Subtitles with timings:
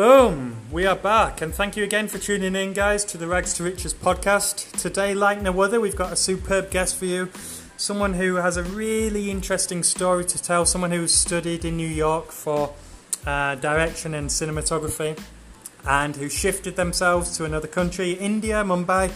[0.00, 0.56] Boom!
[0.72, 3.64] We are back, and thank you again for tuning in, guys, to the Rags to
[3.64, 4.80] Riches podcast.
[4.80, 7.28] Today, like no other, we've got a superb guest for you.
[7.76, 12.32] Someone who has a really interesting story to tell, someone who's studied in New York
[12.32, 12.72] for
[13.26, 15.22] uh, direction and cinematography,
[15.86, 19.10] and who shifted themselves to another country, India, Mumbai,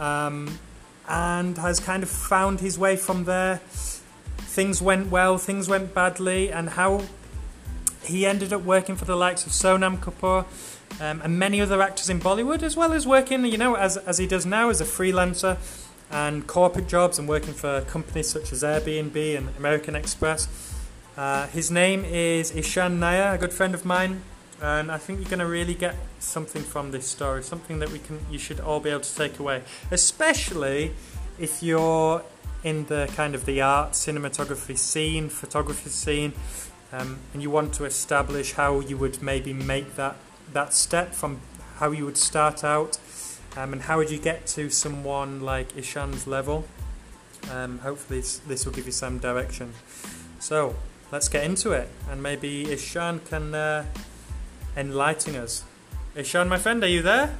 [0.00, 0.58] um,
[1.06, 3.58] and has kind of found his way from there.
[4.38, 7.02] Things went well, things went badly, and how
[8.08, 10.44] he ended up working for the likes of Sonam Kapoor
[11.00, 14.18] um, and many other actors in Bollywood, as well as working, you know, as, as
[14.18, 15.56] he does now as a freelancer
[16.10, 20.48] and corporate jobs and working for companies such as Airbnb and American Express.
[21.16, 24.22] Uh, his name is Ishan Nair, a good friend of mine,
[24.62, 27.98] and I think you're going to really get something from this story, something that we
[27.98, 30.92] can, you should all be able to take away, especially
[31.38, 32.22] if you're
[32.64, 36.32] in the kind of the art, cinematography scene, photography scene,
[36.92, 40.16] um, and you want to establish how you would maybe make that
[40.52, 41.40] that step from
[41.76, 42.98] how you would start out,
[43.56, 46.64] um, and how would you get to someone like Ishan's level.
[47.52, 49.72] Um, hopefully, this, this will give you some direction.
[50.40, 50.74] So
[51.12, 53.84] let's get into it, and maybe Ishan can uh,
[54.76, 55.64] enlighten us.
[56.16, 57.36] Ishan, my friend, are you there?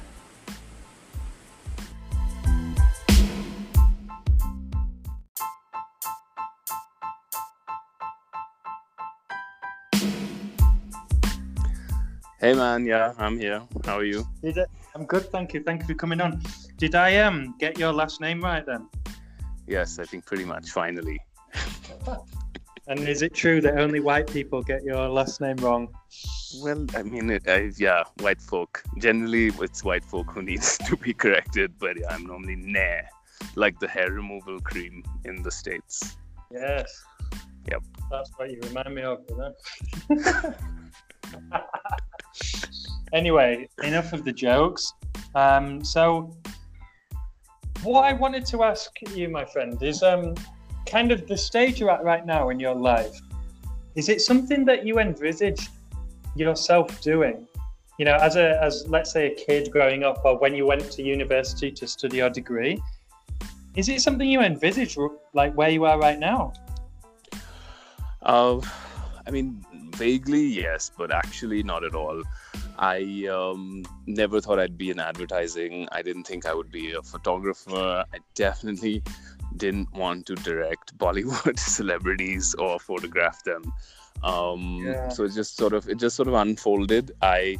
[12.39, 13.61] Hey man, yeah, I'm here.
[13.83, 14.25] How are you?
[14.41, 14.69] Did it?
[14.95, 15.61] I'm good, thank you.
[15.61, 16.41] Thank you for coming on.
[16.77, 18.87] Did I um get your last name right then?
[19.67, 20.69] Yes, I think pretty much.
[20.69, 21.19] Finally.
[22.87, 25.89] and is it true that only white people get your last name wrong?
[26.61, 28.83] Well, I mean, it, I, yeah, white folk.
[28.99, 33.09] Generally, it's white folk who needs to be corrected, but yeah, I'm normally Nair,
[33.55, 36.15] like the hair removal cream in the states.
[36.49, 37.03] Yes.
[37.69, 37.83] Yep.
[38.09, 39.53] That's what you remind me of, know?
[43.13, 44.93] anyway, enough of the jokes.
[45.35, 46.35] Um, so,
[47.83, 50.35] what I wanted to ask you, my friend, is um,
[50.85, 53.17] kind of the stage you're at right now in your life.
[53.95, 55.69] Is it something that you envisage
[56.35, 57.47] yourself doing?
[57.97, 60.89] You know, as a as let's say a kid growing up, or when you went
[60.91, 62.81] to university to study your degree,
[63.75, 64.97] is it something you envisage
[65.33, 66.53] like where you are right now?
[68.21, 68.61] Uh,
[69.27, 69.63] I mean,
[69.99, 72.23] vaguely yes, but actually not at all.
[72.77, 75.89] I um, never thought I'd be in advertising.
[75.91, 78.05] I didn't think I would be a photographer.
[78.13, 79.03] I definitely
[79.57, 83.73] didn't want to direct Bollywood celebrities or photograph them.
[84.23, 85.09] Um, yeah.
[85.09, 87.11] So it just sort of it just sort of unfolded.
[87.21, 87.57] I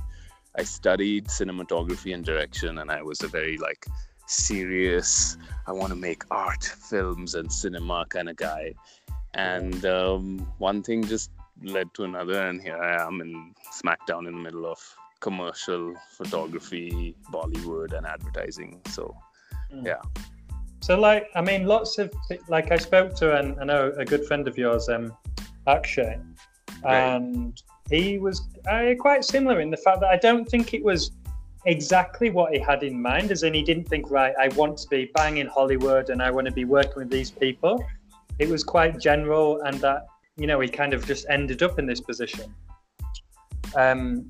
[0.58, 3.86] I studied cinematography and direction, and I was a very like
[4.28, 5.38] serious.
[5.68, 8.74] I want to make art, films, and cinema kind of guy.
[9.34, 11.30] And um, one thing just
[11.64, 14.80] led to another, and here I am in SmackDown in the middle of
[15.20, 18.82] commercial photography, Bollywood, and advertising.
[18.88, 19.16] So,
[19.74, 19.86] mm.
[19.86, 20.02] yeah.
[20.82, 22.14] So, like, I mean, lots of
[22.48, 25.14] like I spoke to, and I know a good friend of yours, um,
[25.68, 26.18] Akshay,
[26.84, 31.12] and he was uh, quite similar in the fact that I don't think it was
[31.66, 34.88] exactly what he had in mind, as in he didn't think, right, I want to
[34.88, 37.84] be bang in Hollywood and I want to be working with these people.
[38.40, 40.08] It was quite general, and that
[40.40, 42.54] you know, he kind of just ended up in this position.
[43.76, 44.28] Um,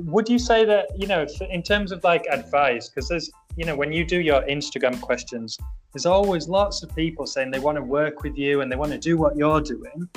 [0.00, 3.74] would you say that, you know, in terms of like advice, because there's, you know,
[3.74, 5.56] when you do your Instagram questions,
[5.92, 8.92] there's always lots of people saying they want to work with you and they want
[8.92, 10.08] to do what you're doing.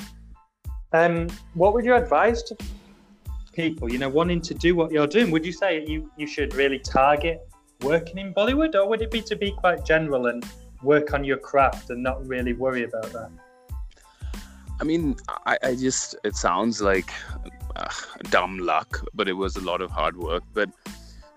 [0.92, 2.56] Um, what would you advise to
[3.52, 5.30] people, you know, wanting to do what you're doing?
[5.30, 7.48] Would you say you, you should really target
[7.80, 10.44] working in Bollywood, or would it be to be quite general and
[10.82, 13.30] work on your craft and not really worry about that?
[14.80, 17.12] I mean, I, I just, it sounds like
[17.76, 17.90] uh,
[18.30, 20.42] dumb luck, but it was a lot of hard work.
[20.54, 20.70] But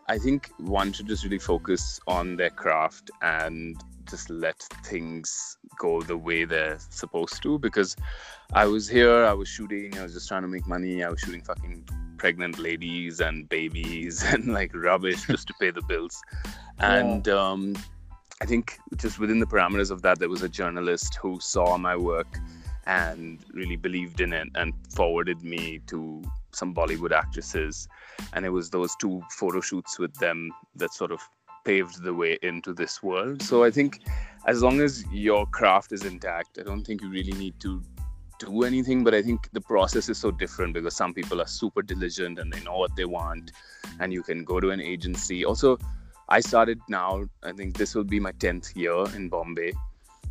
[0.07, 3.75] I think one should just really focus on their craft and
[4.09, 7.59] just let things go the way they're supposed to.
[7.59, 7.97] Because
[8.53, 11.19] I was here, I was shooting, I was just trying to make money, I was
[11.19, 11.85] shooting fucking
[12.17, 16.21] pregnant ladies and babies and like rubbish just to pay the bills.
[16.79, 17.33] And, yeah.
[17.33, 17.75] um,
[18.41, 21.95] I think just within the parameters of that, there was a journalist who saw my
[21.95, 22.39] work
[22.85, 26.21] and really believed in it and forwarded me to
[26.51, 27.87] some Bollywood actresses.
[28.33, 31.21] And it was those two photo shoots with them that sort of
[31.65, 33.41] paved the way into this world.
[33.41, 34.01] So I think
[34.45, 37.81] as long as your craft is intact, I don't think you really need to
[38.39, 39.03] do anything.
[39.03, 42.51] But I think the process is so different because some people are super diligent and
[42.51, 43.51] they know what they want,
[43.99, 45.45] and you can go to an agency.
[45.45, 45.77] Also,
[46.29, 49.73] I started now, I think this will be my 10th year in Bombay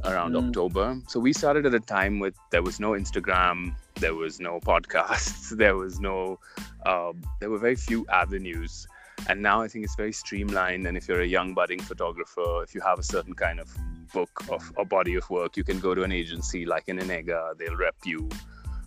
[0.04, 0.46] around mm.
[0.46, 1.00] October.
[1.08, 5.50] So we started at a time with there was no Instagram, there was no podcasts,
[5.56, 6.38] there was no,
[6.86, 8.86] um, there were very few avenues.
[9.28, 10.86] And now I think it's very streamlined.
[10.86, 13.72] And if you're a young budding photographer, if you have a certain kind of
[14.12, 17.56] book of a body of work, you can go to an agency like an Inega,
[17.56, 18.28] they'll rep you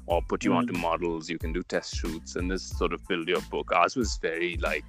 [0.08, 0.58] or put you mm.
[0.58, 1.30] onto models.
[1.30, 3.72] You can do test shoots and just sort of build your book.
[3.72, 4.86] Ours was very like,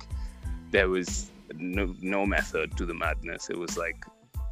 [0.72, 3.48] there was no, no method to the madness.
[3.48, 4.04] It was like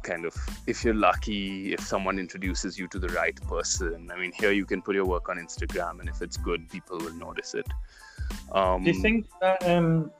[0.05, 0.33] kind of
[0.67, 4.09] if you're lucky if someone introduces you to the right person.
[4.13, 6.97] I mean here you can put your work on instagram and if it's good people
[6.97, 7.67] will notice it.
[8.51, 10.11] Um, do you think that um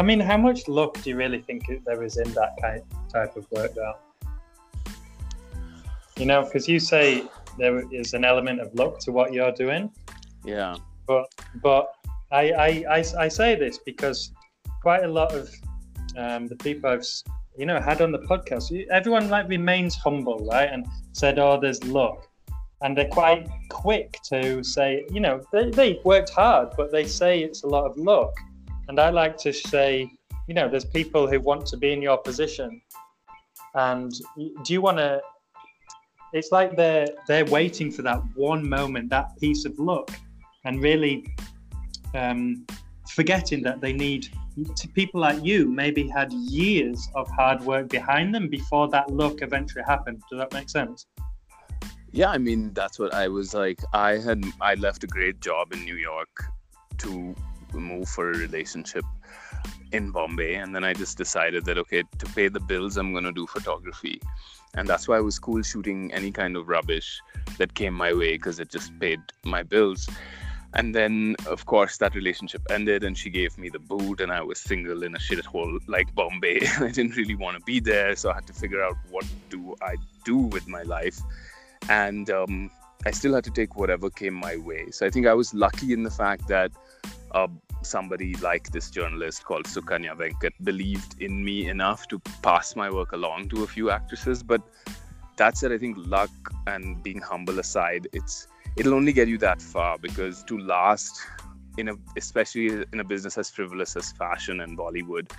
[0.00, 2.82] i mean how much luck do you really think there is in that kind
[3.12, 3.98] type of work though?
[6.16, 7.24] You know because you say
[7.58, 9.90] there is an element of luck to what you're doing.
[10.44, 10.76] Yeah.
[11.06, 11.26] But
[11.62, 11.92] but
[12.30, 14.32] I, I i i, say this because
[14.82, 15.50] quite a lot of
[16.16, 17.06] um, the people I've
[17.58, 18.86] you know had on the podcast.
[18.90, 22.26] Everyone like remains humble right and said oh there's luck.
[22.80, 27.40] And they're quite quick to say you know they, they worked hard but they say
[27.40, 28.32] it's a lot of luck.
[28.88, 30.10] And i like to say
[30.46, 32.80] you know there's people who want to be in your position.
[33.74, 34.12] And
[34.64, 35.20] do you want to
[36.32, 40.10] it's like they're they're waiting for that one moment that piece of luck
[40.64, 41.26] and really
[42.14, 42.66] um,
[43.10, 44.28] forgetting that they need
[44.64, 49.42] to people like you maybe had years of hard work behind them before that luck
[49.42, 50.22] eventually happened.
[50.30, 51.06] Does that make sense?
[52.10, 53.80] Yeah, I mean that's what I was like.
[53.92, 56.44] I had I left a great job in New York
[56.98, 57.34] to
[57.74, 59.04] move for a relationship
[59.92, 63.32] in Bombay, and then I just decided that okay, to pay the bills, I'm gonna
[63.32, 64.20] do photography,
[64.74, 67.20] and that's why I was cool shooting any kind of rubbish
[67.58, 70.08] that came my way because it just paid my bills
[70.74, 74.42] and then of course that relationship ended and she gave me the boot and i
[74.42, 76.60] was single in a shithole like bombay.
[76.80, 79.74] I didn't really want to be there so i had to figure out what do
[79.82, 81.18] i do with my life.
[81.88, 82.70] And um,
[83.06, 84.90] i still had to take whatever came my way.
[84.90, 86.70] So i think i was lucky in the fact that
[87.32, 87.48] uh,
[87.82, 93.12] somebody like this journalist called sukanya venkat believed in me enough to pass my work
[93.12, 94.42] along to a few actresses.
[94.42, 94.62] But
[95.38, 96.30] that said i think luck
[96.66, 98.48] and being humble aside it's
[98.78, 101.20] it'll only get you that far because to last
[101.78, 105.30] in a especially in a business as frivolous as fashion and Bollywood,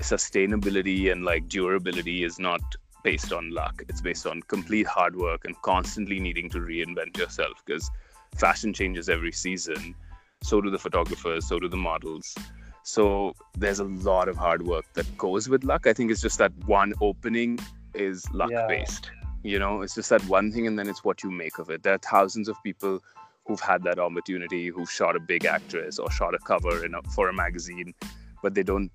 [0.00, 2.60] sustainability and like durability is not
[3.04, 3.82] based on luck.
[3.88, 7.90] It's based on complete hard work and constantly needing to reinvent yourself because
[8.36, 9.94] fashion changes every season.
[10.42, 12.34] So do the photographers, so do the models.
[12.82, 15.86] So there's a lot of hard work that goes with luck.
[15.86, 17.58] I think it's just that one opening
[17.94, 19.10] is luck based.
[19.12, 21.70] Yeah you know it's just that one thing and then it's what you make of
[21.70, 21.82] it.
[21.82, 23.00] There are thousands of people
[23.46, 27.28] who've had that opportunity who've shot a big actress or shot a cover a, for
[27.28, 27.94] a magazine
[28.42, 28.90] but they don't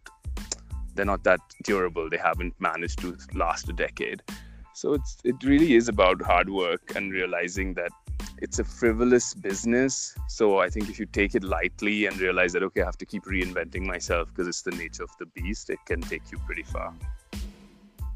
[0.95, 2.09] they're not that durable.
[2.09, 4.23] They haven't managed to last a decade.
[4.73, 7.91] So it's it really is about hard work and realizing that
[8.41, 10.15] it's a frivolous business.
[10.27, 13.05] So i think if you take it lightly and realize that okay i have to
[13.05, 16.63] keep reinventing myself because it's the nature of the beast it can take you pretty
[16.63, 16.93] far.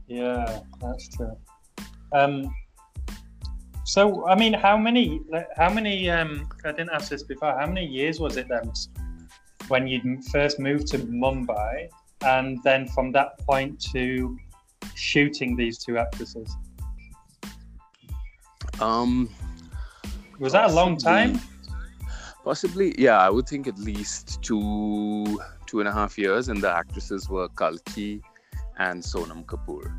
[0.08, 1.38] Yeah that's true
[2.12, 2.54] um,
[3.90, 5.22] so, I mean, how many,
[5.58, 8.72] how many, um, I didn't ask this before, how many years was it then
[9.68, 11.90] when you first moved to Mumbai
[12.24, 14.38] and then from that point to
[14.96, 16.56] shooting these two actresses?
[18.80, 19.30] Um,
[20.38, 21.40] was that a long time?
[22.44, 23.18] Possibly, yeah.
[23.18, 27.50] I would think at least two, two and a half years, and the actresses were
[27.50, 28.22] Kalki
[28.78, 29.92] and Sonam Kapoor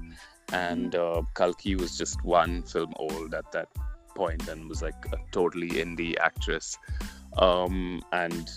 [0.52, 3.68] and uh, Kalki was just one film old at that
[4.14, 6.76] point and was like a totally indie actress.
[7.38, 8.50] Um, and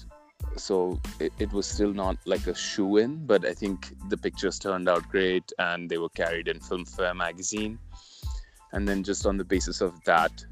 [0.58, 4.60] so it, it, was still not like a shoe in, but I think the pictures
[4.60, 7.80] turned out great and they were carried in Filmfare magazine.
[8.72, 10.44] And then just on the basis of that,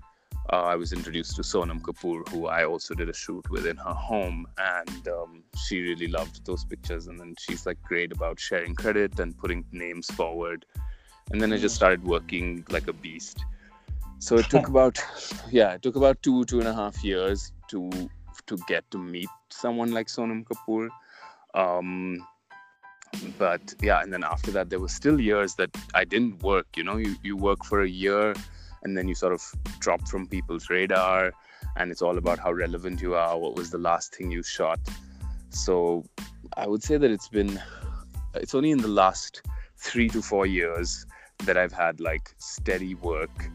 [0.52, 3.78] uh, I was introduced to Sonam Kapoor, who I also did a shoot with in
[3.78, 7.08] her home, and um, she really loved those pictures.
[7.08, 10.66] And then she's like great about sharing credit and putting names forward
[11.32, 13.46] and then I just started working like a beast.
[14.20, 15.00] So it took about
[15.50, 17.90] yeah, it took about two two and a half years to
[18.48, 20.90] to get to meet someone like Sonam Kapoor.
[21.54, 22.26] Um,
[23.38, 26.68] but yeah, and then after that, there were still years that I didn't work.
[26.76, 28.34] You know, you you work for a year,
[28.84, 29.42] and then you sort of
[29.80, 31.34] drop from people's radar,
[31.78, 33.38] and it's all about how relevant you are.
[33.38, 34.80] What was the last thing you shot?
[35.50, 36.06] So
[36.58, 37.62] I would say that it's been
[38.36, 39.42] it's only in the last
[39.78, 41.06] three to four years
[41.46, 43.50] that I've had like steady work,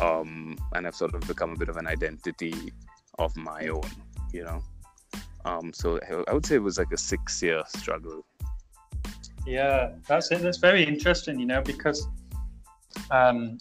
[0.00, 2.72] um, and I've sort of become a bit of an identity
[3.18, 3.90] of my own,
[4.32, 4.62] you know.
[5.44, 5.98] Um, so
[6.28, 8.24] I would say it was like a six-year struggle.
[9.46, 10.40] Yeah, that's it.
[10.40, 12.06] That's very interesting, you know, because
[13.10, 13.58] um,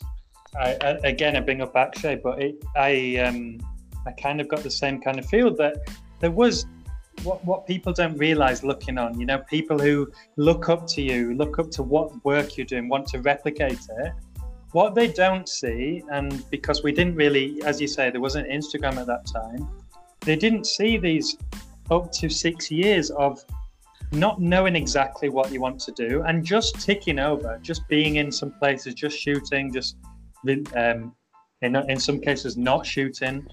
[0.59, 3.59] I, I, again I bring up Akshay, but it, I um,
[4.05, 5.77] I kind of got the same kind of feel that
[6.19, 6.65] there was
[7.23, 9.19] what what people don't realize looking on.
[9.19, 12.89] You know, people who look up to you, look up to what work you're doing,
[12.89, 14.13] want to replicate it.
[14.71, 18.95] What they don't see, and because we didn't really, as you say, there wasn't Instagram
[18.97, 19.67] at that time,
[20.21, 21.37] they didn't see these
[21.89, 23.43] up to six years of
[24.13, 28.31] not knowing exactly what you want to do and just ticking over, just being in
[28.31, 29.97] some places, just shooting, just
[30.75, 31.15] um,
[31.61, 33.45] in, in some cases not shooting.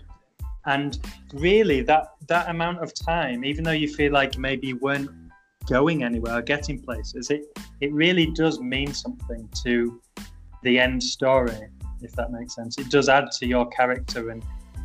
[0.67, 0.99] And
[1.35, 5.11] really, that that amount of time, even though you feel like maybe you weren't
[5.69, 7.43] going anywhere or getting places, it
[7.81, 10.00] it really does mean something to
[10.62, 11.69] the end story,
[12.03, 12.79] if that makes sense.
[12.79, 14.45] It does add to your character and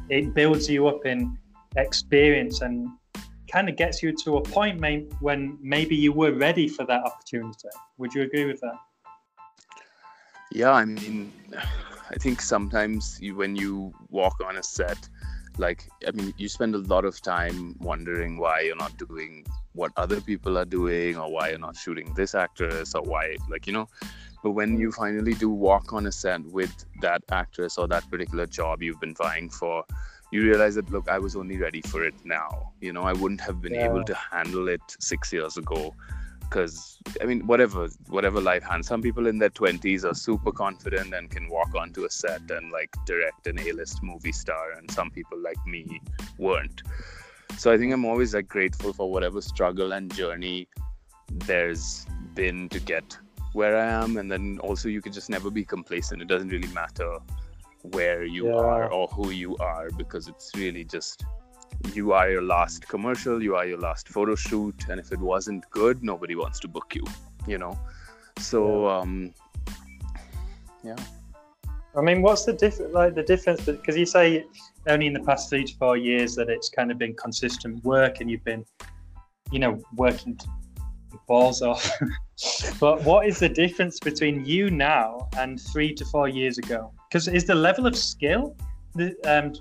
[0.10, 1.38] it builds you up in
[1.76, 2.90] experience and
[3.52, 7.04] kind of gets you to a point may, when maybe you were ready for that
[7.04, 7.70] opportunity.
[7.98, 8.76] Would you agree with that?
[10.52, 15.10] Yeah, I mean, I think sometimes you, when you walk on a set,
[15.58, 19.92] like, I mean, you spend a lot of time wondering why you're not doing what
[19.98, 23.74] other people are doing or why you're not shooting this actress or why, like, you
[23.74, 23.88] know.
[24.44, 28.46] But when you finally do walk on a set with that actress or that particular
[28.46, 29.86] job you've been vying for,
[30.34, 33.40] you realize that look i was only ready for it now you know i wouldn't
[33.40, 33.86] have been yeah.
[33.86, 35.94] able to handle it six years ago
[36.54, 38.88] because i mean whatever whatever life hands.
[38.88, 42.72] Some people in their 20s are super confident and can walk onto a set and
[42.72, 46.02] like direct an a-list movie star and some people like me
[46.38, 46.84] weren't.
[47.58, 50.68] So i think i'm always like grateful for whatever struggle and journey
[51.50, 52.06] there's
[52.36, 53.18] been to get
[53.54, 56.22] where i am and then also you can just never be complacent.
[56.22, 57.12] It doesn't really matter
[57.82, 58.56] where you yeah.
[58.56, 61.26] are or who you are because it's really just
[61.94, 65.70] you are your last commercial, you are your last photo shoot, and if it wasn't
[65.70, 67.04] good, nobody wants to book you,
[67.48, 67.78] you know.
[68.40, 68.98] So, yeah.
[68.98, 69.34] um,
[70.84, 70.96] yeah.
[71.96, 72.94] I mean, what's the difference?
[72.94, 74.46] Like the difference, because you say
[74.88, 78.20] only in the past three to four years that it's kind of been consistent work,
[78.20, 78.66] and you've been,
[79.52, 80.40] you know, working
[81.28, 81.92] balls off.
[82.80, 86.92] but what is the difference between you now and three to four years ago?
[87.10, 88.56] Because is the level of skill
[89.26, 89.54] um,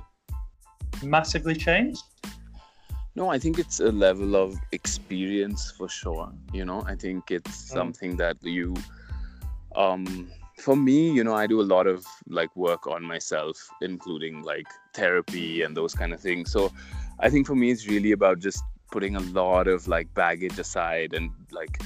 [1.03, 2.03] massively changed?
[3.15, 6.33] No, I think it's a level of experience for sure.
[6.53, 7.75] You know, I think it's mm.
[7.75, 8.75] something that you,
[9.77, 14.43] um, for me, you know, I do a lot of like work on myself, including
[14.43, 16.51] like therapy and those kind of things.
[16.51, 16.73] So
[17.21, 21.13] I think for me, it's really about just putting a lot of like baggage aside
[21.13, 21.83] and like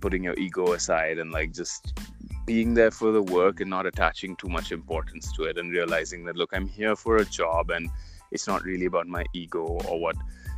[0.00, 1.98] putting your ego aside and like just
[2.46, 6.24] being there for the work and not attaching too much importance to it and realizing
[6.24, 7.90] that look i'm here for a job and
[8.32, 10.16] it's not really about my ego or what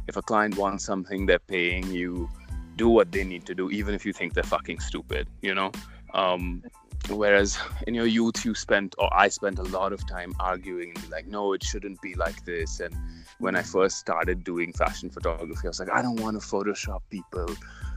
[0.09, 2.28] if a client wants something they're paying you
[2.76, 5.71] do what they need to do even if you think they're fucking stupid you know
[6.14, 6.62] um,
[7.09, 11.02] whereas in your youth you spent or i spent a lot of time arguing and
[11.02, 12.95] be like no it shouldn't be like this and
[13.40, 17.00] when I first started doing fashion photography, I was like, I don't want to Photoshop
[17.11, 17.49] people.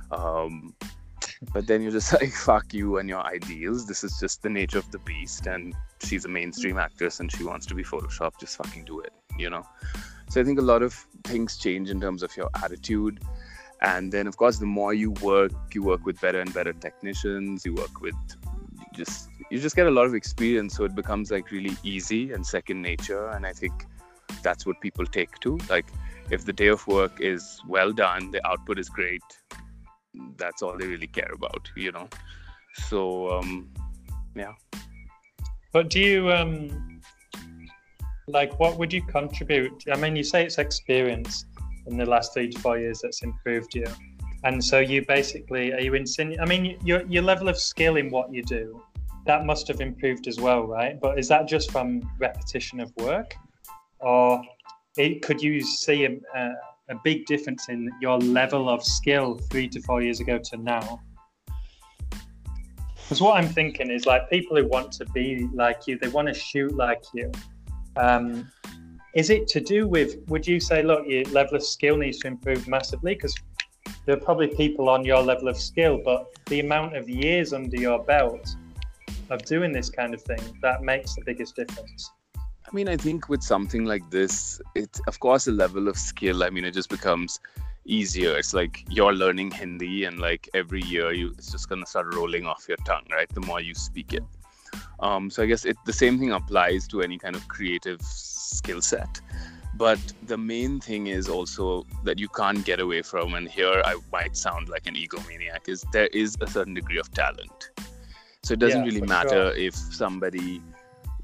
[0.10, 0.74] Um,
[1.53, 3.86] but then you're just like, fuck you and your ideals.
[3.86, 5.45] This is just the nature of the beast.
[5.45, 8.39] And she's a mainstream actress and she wants to be Photoshopped.
[8.39, 9.63] Just fucking do it, you know?
[10.29, 13.19] So I think a lot of things change in terms of your attitude.
[13.81, 17.65] And then, of course, the more you work, you work with better and better technicians.
[17.65, 18.15] You work with
[18.93, 22.45] just you just get a lot of experience, so it becomes like really easy and
[22.45, 23.29] second nature.
[23.29, 23.73] And I think
[24.41, 25.59] that's what people take to.
[25.69, 25.85] Like,
[26.31, 29.21] if the day of work is well done, the output is great,
[30.37, 32.07] that's all they really care about, you know?
[32.73, 33.69] So, um,
[34.35, 34.53] yeah.
[35.71, 36.92] But do you, um,
[38.27, 39.83] like, what would you contribute?
[39.91, 41.45] I mean, you say it's experience
[41.87, 43.85] in the last three to four years that's improved you.
[44.43, 48.09] And so you basically, are you insinuating, I mean, your, your level of skill in
[48.09, 48.81] what you do,
[49.25, 50.99] that must have improved as well, right?
[50.99, 53.35] But is that just from repetition of work?
[54.03, 54.41] or
[54.97, 56.51] it, could you see a, a,
[56.89, 61.01] a big difference in your level of skill three to four years ago to now?
[62.95, 66.27] Because what I'm thinking is like people who want to be like you, they want
[66.27, 67.31] to shoot like you.
[67.95, 68.51] Um,
[69.13, 70.17] is it to do with?
[70.27, 73.13] Would you say, look, your level of skill needs to improve massively?
[73.13, 73.35] Because
[74.05, 77.77] there are probably people on your level of skill, but the amount of years under
[77.77, 78.55] your belt
[79.29, 82.12] of doing this kind of thing that makes the biggest difference.
[82.35, 86.43] I mean, I think with something like this, it's of course a level of skill.
[86.43, 87.39] I mean, it just becomes
[87.85, 88.35] easier.
[88.38, 92.45] It's like you're learning Hindi, and like every year, you it's just gonna start rolling
[92.45, 93.29] off your tongue, right?
[93.29, 94.23] The more you speak it.
[94.99, 98.81] Um, so I guess it, the same thing applies to any kind of creative skill
[98.81, 99.21] set.
[99.75, 103.95] But the main thing is also that you can't get away from, and here I
[104.11, 107.71] might sound like an egomaniac, is there is a certain degree of talent.
[108.43, 109.55] So it doesn't yeah, really matter sure.
[109.55, 110.61] if somebody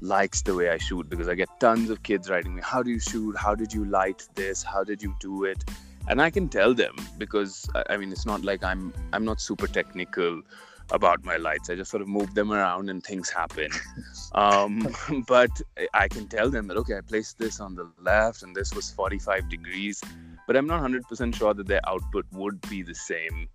[0.00, 2.90] likes the way I shoot because I get tons of kids writing me, How do
[2.90, 3.36] you shoot?
[3.36, 4.62] How did you light this?
[4.62, 5.62] How did you do it?
[6.08, 9.66] And I can tell them because I mean, it's not like I'm I'm not super
[9.66, 10.42] technical
[10.92, 11.70] about my lights.
[11.70, 13.70] I just sort of move them around and things happen.
[14.32, 14.88] Um,
[15.28, 15.50] but
[15.94, 18.90] I can tell them that, okay, I placed this on the left and this was
[18.90, 20.02] 45 degrees,
[20.46, 23.48] but I'm not 100% sure that their output would be the same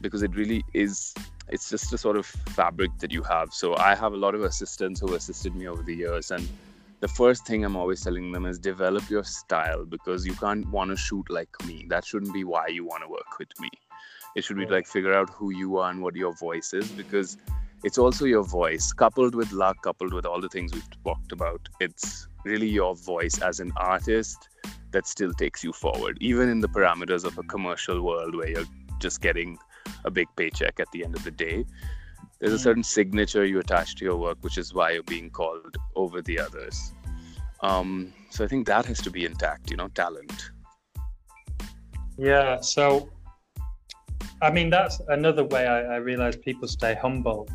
[0.00, 1.14] because it really is
[1.48, 4.42] it's just a sort of fabric that you have so i have a lot of
[4.42, 6.48] assistants who assisted me over the years and
[7.00, 10.90] the first thing i'm always telling them is develop your style because you can't want
[10.90, 13.68] to shoot like me that shouldn't be why you want to work with me
[14.36, 17.36] it should be like figure out who you are and what your voice is because
[17.84, 21.68] it's also your voice coupled with luck coupled with all the things we've talked about
[21.80, 24.48] it's really your voice as an artist
[24.90, 28.66] that still takes you forward even in the parameters of a commercial world where you're
[28.98, 29.58] just getting
[30.04, 31.64] a big paycheck at the end of the day.
[32.38, 35.76] There's a certain signature you attach to your work, which is why you're being called
[35.94, 36.92] over the others.
[37.60, 40.50] Um, so I think that has to be intact, you know, talent.
[42.16, 42.60] Yeah.
[42.60, 43.10] So,
[44.42, 47.48] I mean, that's another way I, I realize people stay humble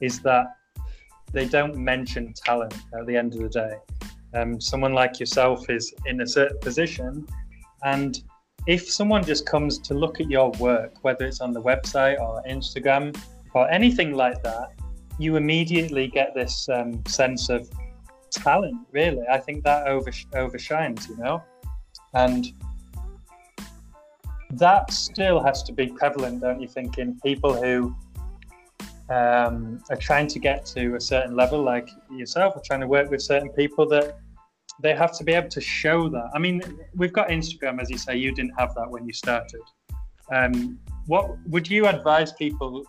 [0.00, 0.46] is that
[1.32, 3.74] they don't mention talent at the end of the day.
[4.34, 7.26] Um, someone like yourself is in a certain position
[7.82, 8.22] and
[8.66, 12.42] if someone just comes to look at your work, whether it's on the website or
[12.48, 13.18] Instagram
[13.54, 14.72] or anything like that,
[15.18, 17.68] you immediately get this um, sense of
[18.30, 18.76] talent.
[18.92, 21.42] Really, I think that overs- overshines, you know,
[22.14, 22.46] and
[24.52, 27.94] that still has to be prevalent, don't you think, in people who
[29.08, 33.10] um, are trying to get to a certain level, like yourself, are trying to work
[33.10, 34.18] with certain people that
[34.82, 36.30] they have to be able to show that.
[36.34, 36.62] I mean,
[36.94, 38.16] we've got Instagram, as you say.
[38.16, 39.60] You didn't have that when you started.
[40.32, 42.84] Um, what would you advise people,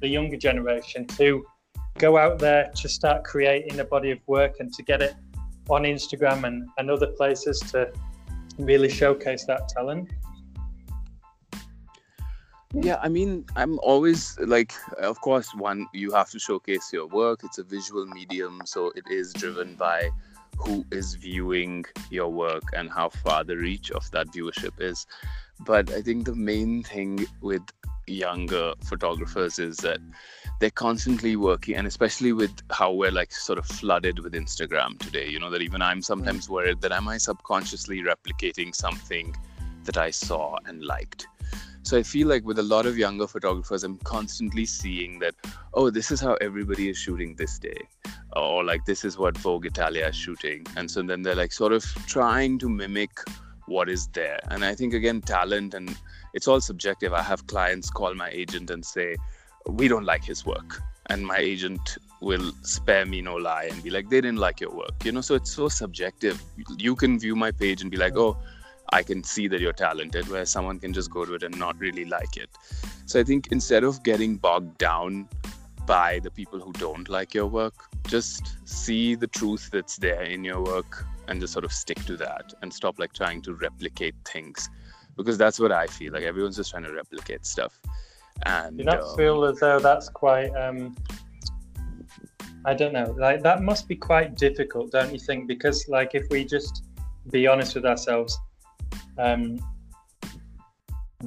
[0.00, 1.44] the younger generation, to
[1.98, 5.14] go out there to start creating a body of work and to get it
[5.68, 7.92] on Instagram and, and other places to
[8.58, 10.08] really showcase that talent?
[12.74, 17.40] Yeah, I mean, I'm always like, of course, one, you have to showcase your work.
[17.44, 20.10] It's a visual medium, so it is driven by
[20.58, 25.06] who is viewing your work and how far the reach of that viewership is.
[25.60, 27.62] But I think the main thing with
[28.06, 29.98] younger photographers is that
[30.60, 35.26] they're constantly working and especially with how we're like sort of flooded with instagram today
[35.26, 39.34] you know that even i'm sometimes worried that am i subconsciously replicating something
[39.84, 41.26] that i saw and liked
[41.84, 45.34] so I feel like with a lot of younger photographers, I'm constantly seeing that,
[45.74, 47.76] oh, this is how everybody is shooting this day.
[48.34, 50.66] Or like, this is what Vogue Italia is shooting.
[50.78, 53.10] And so then they're like sort of trying to mimic
[53.66, 54.40] what is there.
[54.50, 55.94] And I think, again, talent and
[56.32, 57.12] it's all subjective.
[57.12, 59.16] I have clients call my agent and say,
[59.66, 60.80] we don't like his work.
[61.10, 64.74] And my agent will spare me no lie and be like, they didn't like your
[64.74, 65.04] work.
[65.04, 66.42] You know, so it's so subjective.
[66.78, 68.38] You can view my page and be like, oh,
[68.94, 71.76] I can see that you're talented, where someone can just go to it and not
[71.80, 72.48] really like it.
[73.06, 75.28] So I think instead of getting bogged down
[75.84, 77.74] by the people who don't like your work,
[78.06, 82.16] just see the truth that's there in your work and just sort of stick to
[82.18, 84.70] that and stop like trying to replicate things
[85.16, 87.80] because that's what I feel like everyone's just trying to replicate stuff.
[88.46, 90.94] And you not um, feel as though that's quite um
[92.64, 95.48] I don't know, like that must be quite difficult, don't you think?
[95.48, 96.84] Because like if we just
[97.30, 98.38] be honest with ourselves,
[99.18, 99.58] um,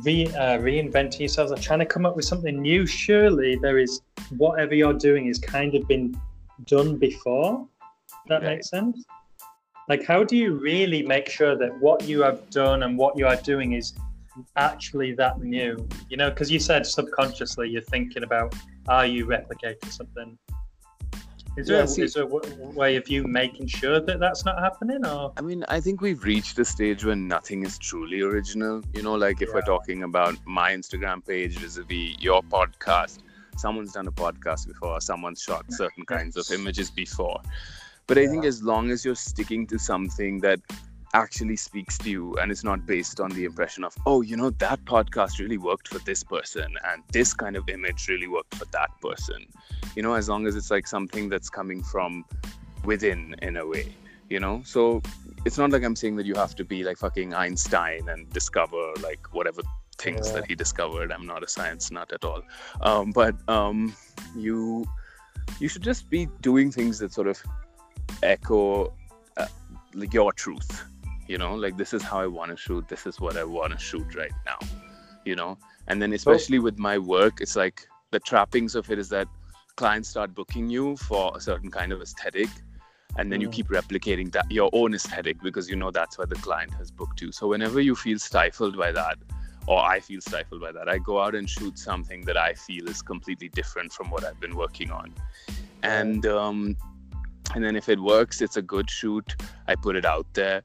[0.04, 2.86] re, uh, reinventing yourselves or trying to come up with something new.
[2.86, 4.02] Surely there is
[4.38, 6.19] whatever you're doing is kind of been
[6.65, 7.67] done before.
[8.28, 9.04] That makes sense.
[9.88, 13.26] Like, how do you really make sure that what you have done and what you
[13.26, 13.93] are doing is
[14.58, 15.88] actually that new?
[16.10, 18.54] You know, because you said subconsciously you're thinking about
[18.88, 20.38] are you replicating something
[21.57, 24.45] is there, yeah, a, see, is there a way of you making sure that that's
[24.45, 25.03] not happening?
[25.03, 28.83] Or I mean, I think we've reached a stage where nothing is truly original.
[28.93, 29.55] You know, like if yeah.
[29.55, 33.23] we're talking about my Instagram page vis-a-vis your podcast,
[33.57, 37.41] someone's done a podcast before, someone's shot certain kinds of images before.
[38.05, 40.59] But I think as long as you're sticking to something that
[41.21, 44.49] actually speaks to you and it's not based on the impression of oh you know
[44.65, 48.65] that podcast really worked for this person and this kind of image really worked for
[48.65, 49.45] that person.
[49.95, 52.25] You know as long as it's like something that's coming from
[52.84, 53.88] within in a way
[54.30, 54.62] you know?
[54.65, 55.01] So
[55.45, 58.84] it's not like i'm saying that you have to be like fucking einstein and discover
[59.01, 59.62] like whatever
[59.97, 60.36] things yeah.
[60.36, 61.12] that he discovered.
[61.12, 62.41] I'm not a science nut at all.
[62.82, 63.95] Um, but um,
[64.36, 64.86] you
[65.60, 67.41] you should just be doing things that sort of
[68.23, 68.93] echo
[69.38, 69.47] uh,
[69.93, 70.86] like your truth
[71.27, 73.71] you know like this is how i want to shoot this is what i want
[73.71, 74.57] to shoot right now
[75.27, 75.57] you know?
[75.87, 79.27] And then especially with my work it's like the trappings of it is that
[79.75, 82.49] clients start booking you for a certain kind of aesthetic
[83.17, 86.35] and then you keep replicating that your own aesthetic because you know that's where the
[86.35, 87.31] client has booked you.
[87.31, 89.17] So whenever you feel stifled by that
[89.67, 92.87] or i feel stifled by that i go out and shoot something that i feel
[92.87, 95.13] is completely different from what i've been working on.
[95.83, 96.77] And um
[97.53, 99.35] and then if it works it's a good shoot
[99.67, 100.63] i put it out there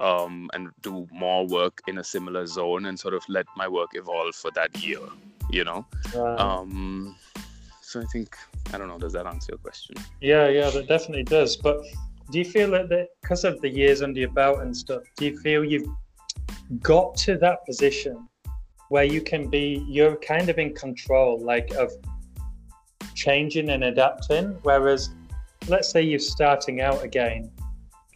[0.00, 3.90] um, and do more work in a similar zone and sort of let my work
[3.94, 5.00] evolve for that year
[5.52, 5.84] you know?
[6.38, 7.16] Um
[7.82, 8.36] so i think
[8.72, 9.96] i don't know does that answer your question?
[10.20, 11.56] Yeah yeah that definitely does.
[11.56, 11.82] But
[12.30, 15.38] do you feel that because of the years under your belt and stuff do you
[15.40, 15.88] feel you've
[16.80, 18.28] got to that position
[18.88, 21.92] where you can be you're kind of in control like of
[23.14, 24.56] changing and adapting?
[24.62, 25.10] Whereas
[25.68, 27.50] let's say you're starting out again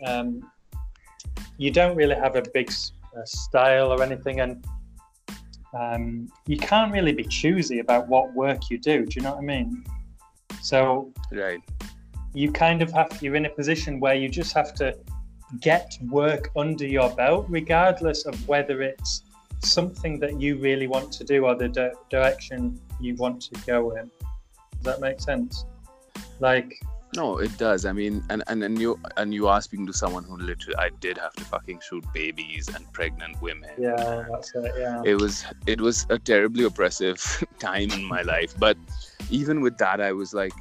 [0.07, 0.51] um,
[1.59, 2.71] you don't really have a big
[3.17, 4.65] uh, style or anything and
[5.75, 9.05] um, you can't really be choosy about what work you do.
[9.05, 9.85] Do you know what I mean?
[10.63, 11.61] So, right,
[12.33, 14.97] you kind of have you're in a position where you just have to
[15.61, 19.23] get work under your belt, regardless of whether it's
[19.63, 23.97] something that you really want to do or the di- direction you want to go
[23.97, 24.11] in.
[24.73, 25.65] Does that make sense?
[26.41, 26.73] Like,
[27.15, 27.85] no, it does.
[27.85, 30.91] I mean, and, and and you and you are speaking to someone who literally I
[31.01, 33.71] did have to fucking shoot babies and pregnant women.
[33.79, 34.73] Yeah, that's it.
[34.79, 35.03] Yeah.
[35.05, 37.21] It was it was a terribly oppressive
[37.59, 38.77] time in my life, but
[39.31, 40.53] even with that, I was like,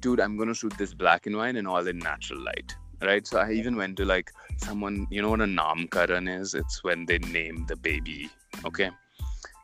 [0.00, 3.26] dude, I'm gonna shoot this black and white and all in natural light, right?
[3.26, 6.54] So I even went to like someone, you know what a namkaran is?
[6.54, 8.30] It's when they name the baby.
[8.64, 8.90] Okay.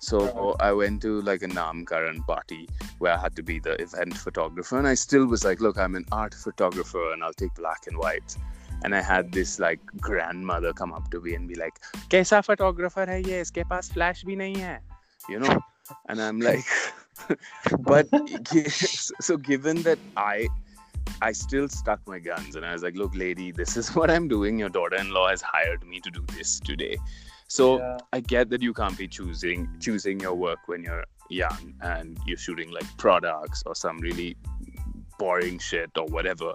[0.00, 4.16] So I went to like a Namkaran party where I had to be the event
[4.16, 7.86] photographer, and I still was like, "Look, I'm an art photographer, and I'll take black
[7.86, 8.36] and white."
[8.82, 13.04] And I had this like grandmother come up to me and be like, "Kaisa photographer
[13.04, 13.42] hai ye?
[13.42, 14.80] Iske paas flash bhi nahi hai,"
[15.28, 15.60] you know.
[16.08, 16.64] And I'm like,
[17.80, 18.08] but
[19.28, 20.48] so given that I
[21.22, 24.28] I still stuck my guns and I was like, look, lady, this is what I'm
[24.28, 24.58] doing.
[24.58, 26.96] Your daughter in law has hired me to do this today.
[27.50, 27.98] So yeah.
[28.12, 32.38] I get that you can't be choosing choosing your work when you're young and you're
[32.38, 34.36] shooting like products or some really
[35.18, 36.54] boring shit or whatever.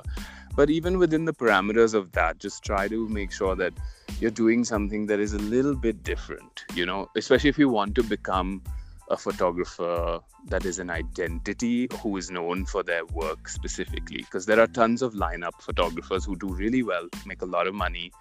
[0.55, 3.73] But even within the parameters of that, just try to make sure that
[4.21, 7.93] you're doing something that is a little bit different, you know, especially if you want
[7.95, 8.63] to become
[9.10, 14.62] a photographer that is an identity who is known for their work specifically because there
[14.62, 18.12] are tons of lineup photographers who do really well make a lot of money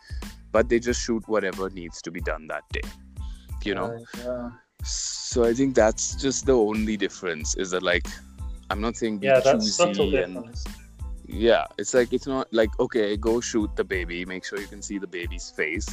[0.54, 2.88] but they just shoot whatever needs to be done that day
[3.64, 4.50] you know yeah.
[4.84, 8.06] so i think that's just the only difference is that like
[8.70, 10.64] i'm not saying yeah that's subtle and, difference.
[11.26, 14.82] yeah it's like it's not like okay go shoot the baby make sure you can
[14.90, 15.88] see the baby's face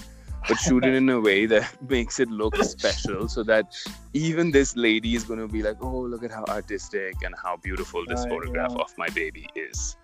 [0.47, 3.75] but shoot it in a way that makes it look special so that
[4.13, 7.57] even this lady is going to be like oh look at how artistic and how
[7.57, 8.83] beautiful this photograph yeah.
[8.83, 9.95] of my baby is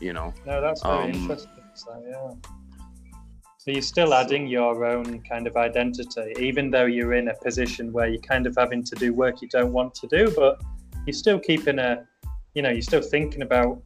[0.00, 2.52] you know no that's very um, interesting so yeah
[3.66, 7.92] so you're still adding your own kind of identity, even though you're in a position
[7.92, 10.62] where you're kind of having to do work you don't want to do, but
[11.04, 12.06] you're still keeping a,
[12.54, 13.82] you know, you're still thinking about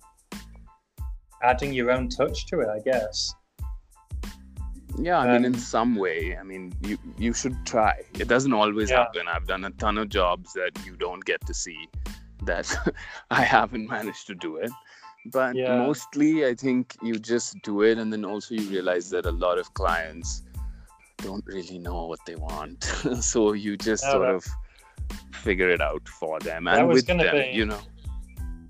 [1.43, 3.33] adding your own touch to it, I guess.
[4.99, 6.37] Yeah, I um, mean, in um, some way.
[6.37, 8.03] I mean, you you should try.
[8.19, 8.99] It doesn't always yeah.
[8.99, 9.29] happen.
[9.29, 11.89] I've done a ton of jobs that you don't get to see
[12.45, 12.95] that
[13.31, 14.71] I haven't managed to do it
[15.27, 15.77] but yeah.
[15.77, 19.59] mostly i think you just do it and then also you realize that a lot
[19.59, 20.43] of clients
[21.23, 22.85] don't really know what they want.
[23.21, 24.45] So you just sort of
[25.33, 27.81] figure it out for them and with them be, you know?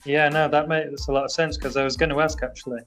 [0.04, 2.82] Yeah no that makes a lot of sense because i was going to ask actually.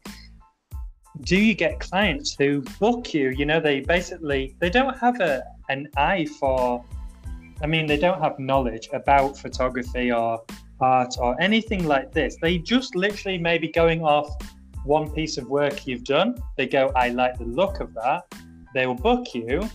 [1.21, 3.29] Do you get clients who book you?
[3.29, 6.83] You know they basically they don't have a an eye for
[7.61, 10.41] i mean they don't have knowledge about photography or
[11.19, 12.37] or anything like this.
[12.41, 14.29] They just literally maybe going off
[14.83, 16.35] one piece of work you've done.
[16.57, 18.21] They go, I like the look of that.
[18.73, 19.69] They will book you.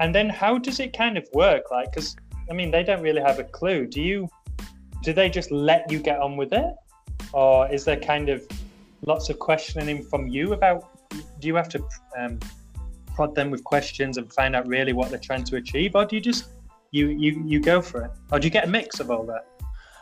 [0.00, 1.70] And then how does it kind of work?
[1.70, 2.16] Like, because
[2.50, 3.86] I mean, they don't really have a clue.
[3.86, 4.28] Do you,
[5.02, 6.74] do they just let you get on with it?
[7.32, 8.46] Or is there kind of
[9.06, 10.98] lots of questioning from you about,
[11.40, 11.84] do you have to
[12.18, 12.38] um,
[13.14, 15.94] prod them with questions and find out really what they're trying to achieve?
[15.94, 16.50] Or do you just,
[16.90, 18.10] you, you, you go for it?
[18.32, 19.46] Or do you get a mix of all that?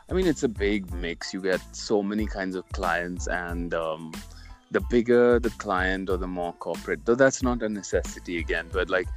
[0.08, 1.34] I mean, it's a big mix.
[1.34, 4.12] You get so many kinds of clients, and um,
[4.70, 8.88] the bigger the client or the more corporate, though that's not a necessity again, but
[8.88, 9.08] like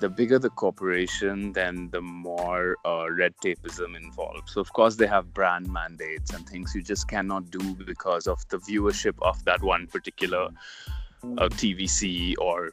[0.00, 4.48] the bigger the corporation, then the more uh, red tapeism involved.
[4.48, 8.46] So, of course, they have brand mandates and things you just cannot do because of
[8.48, 10.48] the viewership of that one particular
[11.24, 12.72] uh, TVC or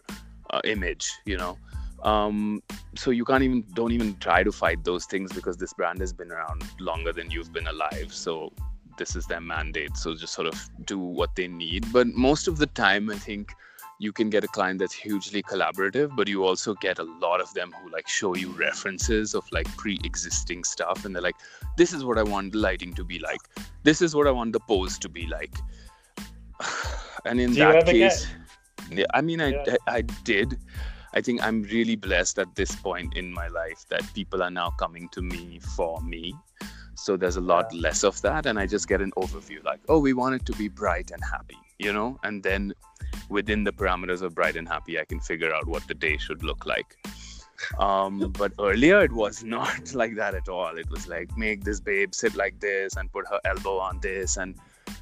[0.51, 1.57] uh, image, you know
[2.06, 2.62] um,
[2.96, 6.13] so you can't even don't even try to fight those things because this brand has
[6.13, 8.13] been around longer than you've been alive.
[8.13, 8.54] So
[9.00, 9.98] this is their mandate.
[9.98, 11.91] So just sort of do what they need.
[11.91, 13.54] But most of the time i think
[13.98, 17.54] you can get a client that's hugely collaborative but you also get a lot of
[17.54, 21.06] them who like show you references of like pre-existing stuff.
[21.06, 21.38] And they're like
[21.76, 23.41] this is what i want the lighting to be like.
[23.82, 25.56] This is what i want the pose to be like.
[27.26, 28.28] And in Do that case
[28.89, 29.00] get...
[29.00, 29.76] yeah, i mean I, yeah.
[29.88, 30.60] I, I did
[31.15, 34.69] i think i'm really blessed at this point in my life that people are now
[34.69, 36.34] coming to me for me.
[36.97, 39.99] So there's a lot less of that and i just get an overview like oh
[39.99, 42.17] we want it to be bright and happy you know?
[42.23, 42.73] And then
[43.30, 46.43] within the parameters of bright and happy i can figure out what the day should
[46.43, 46.97] look like.
[47.80, 50.78] Um, but earlier it was not like that at all.
[50.78, 54.38] It was like make this babe sit like this and put her elbow on this
[54.38, 54.56] and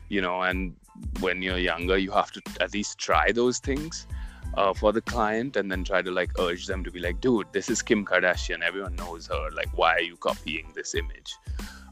[0.09, 0.75] you know and
[1.19, 4.07] when you're younger you have to at least try those things
[4.55, 7.47] uh, for the client and then try to like urge them to be like dude
[7.51, 8.61] this is kim kardashian.
[8.61, 9.49] Everyone knows her.
[9.51, 11.35] Like why are you copying this image?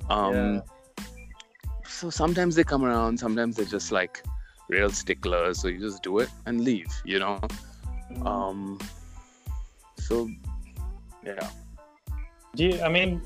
[0.09, 0.61] Um, yeah.
[1.87, 3.17] so sometimes they come around.
[3.17, 4.23] Sometimes they're just like
[4.67, 5.59] real sticklers.
[5.59, 7.39] So you just do it and leave you know?
[8.11, 8.27] Mm-hmm.
[8.27, 8.79] um
[9.97, 10.29] so
[11.25, 11.49] yeah.
[12.55, 13.21] Do you i mean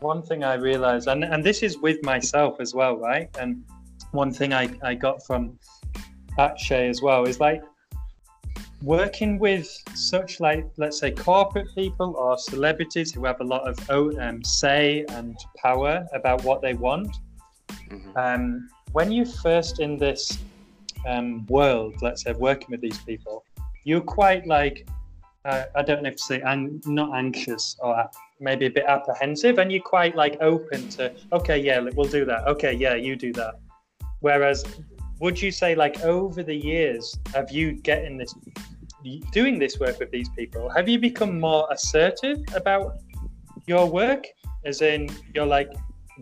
[0.00, 3.28] one thing i realized and and this is with myself as well right?
[3.38, 3.64] And
[4.12, 5.58] one thing i i got from
[6.38, 7.62] akshay as well is like
[8.82, 14.18] working with such like let's say corporate people or celebrities who have a lot of
[14.18, 17.16] um, say and power about what they want
[17.70, 18.16] mm-hmm.
[18.16, 20.38] um, when you're first in this
[21.06, 23.44] um, world, let's say working with these people,
[23.84, 24.86] you're quite like
[25.44, 29.58] uh, I don't know if to say ang- not anxious or maybe a bit apprehensive,
[29.58, 32.46] and you're quite like open to okay, yeah, we'll do that.
[32.46, 33.54] Okay, yeah, you do that.
[34.20, 34.64] Whereas,
[35.22, 38.34] would you say like over the years of you getting this,
[39.30, 42.98] doing this work with these people, have you become more assertive about
[43.68, 44.26] your work?
[44.64, 45.72] As in, you're like,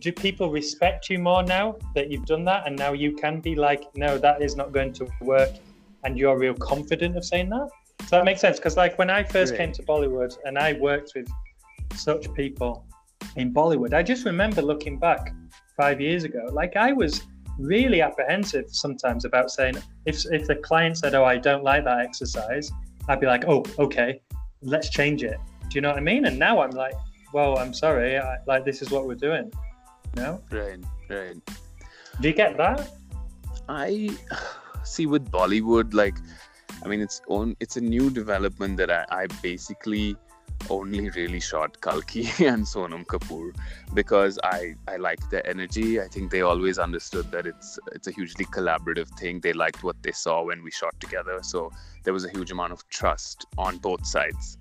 [0.00, 2.66] do people respect you more now that you've done that?
[2.66, 5.50] And now you can be like no that is not going to work
[6.04, 7.68] and you're real confident of saying that?
[8.02, 8.58] So that makes sense?
[8.58, 11.28] Because like when i first came to bollywood and i worked with
[11.94, 12.84] such people
[13.36, 15.34] in bollywood i just remember looking back
[15.76, 17.22] five years ago like i was
[17.61, 22.01] really apprehensive sometimes about saying if if the client said oh i don't like that
[22.01, 22.70] exercise
[23.09, 24.20] i'd be like oh okay
[24.62, 26.94] let's change it do you know what i mean and now i'm like
[27.33, 29.51] well i'm sorry I, like this is what we're doing
[30.16, 30.40] no?
[30.51, 31.37] Right, right.
[32.20, 32.90] Do you get that?
[33.68, 34.11] I
[34.85, 36.16] see with Bollywood, like,
[36.85, 37.57] I mean, it's on.
[37.61, 40.16] It's a new development that I, I basically
[40.68, 43.55] only really shot Kalki and Sonam Kapoor
[43.94, 46.01] because I I like their energy.
[46.01, 49.40] I think they always understood that it's it's a hugely collaborative thing.
[49.40, 51.70] They liked what they saw when we shot together, so
[52.05, 54.59] there was a huge amount of trust on both sides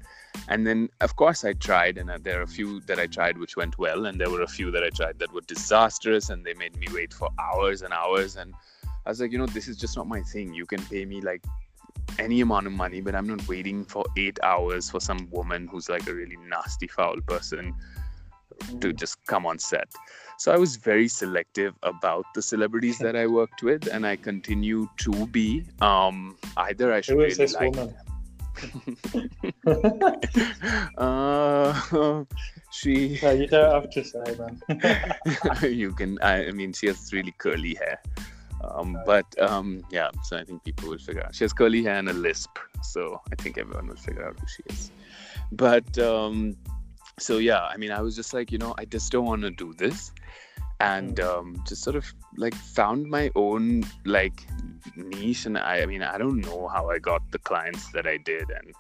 [0.48, 3.38] and then of course i tried and uh, there are a few that i tried
[3.38, 6.46] which went well and there were a few that i tried that were disastrous and
[6.46, 8.54] they made me wait for hours and hours and
[9.06, 11.22] i was like you know this is just not my thing you can pay me
[11.22, 11.44] like
[12.18, 15.90] any amount of money but i'm not waiting for eight hours for some woman who's
[15.90, 17.74] like a really nasty foul person
[18.82, 19.88] to just come on set
[20.38, 24.88] so i was very selective about the celebrities that i worked with and i continue
[24.98, 27.96] to be um either i should really like woman?
[30.98, 32.24] uh,
[32.72, 33.20] she.
[33.24, 34.62] No, you don't have to say, man.
[35.74, 36.20] you can.
[36.22, 38.02] I, I, mean, she has really curly hair.
[38.62, 41.34] Um, but um, yeah, so I think people will figure out.
[41.34, 44.48] She has curly hair and a lisp, so I think everyone will figure out who
[44.48, 44.92] she is.
[45.52, 46.58] But um,
[47.18, 49.52] so yeah, I mean, I was just like, you know, I just don't want to
[49.52, 50.12] do this
[50.80, 51.26] and mm.
[51.26, 52.06] um, just sort of
[52.38, 54.46] like found my own like
[54.96, 58.18] niche and I, I mean i don't know how i got the clients that i
[58.18, 58.74] did and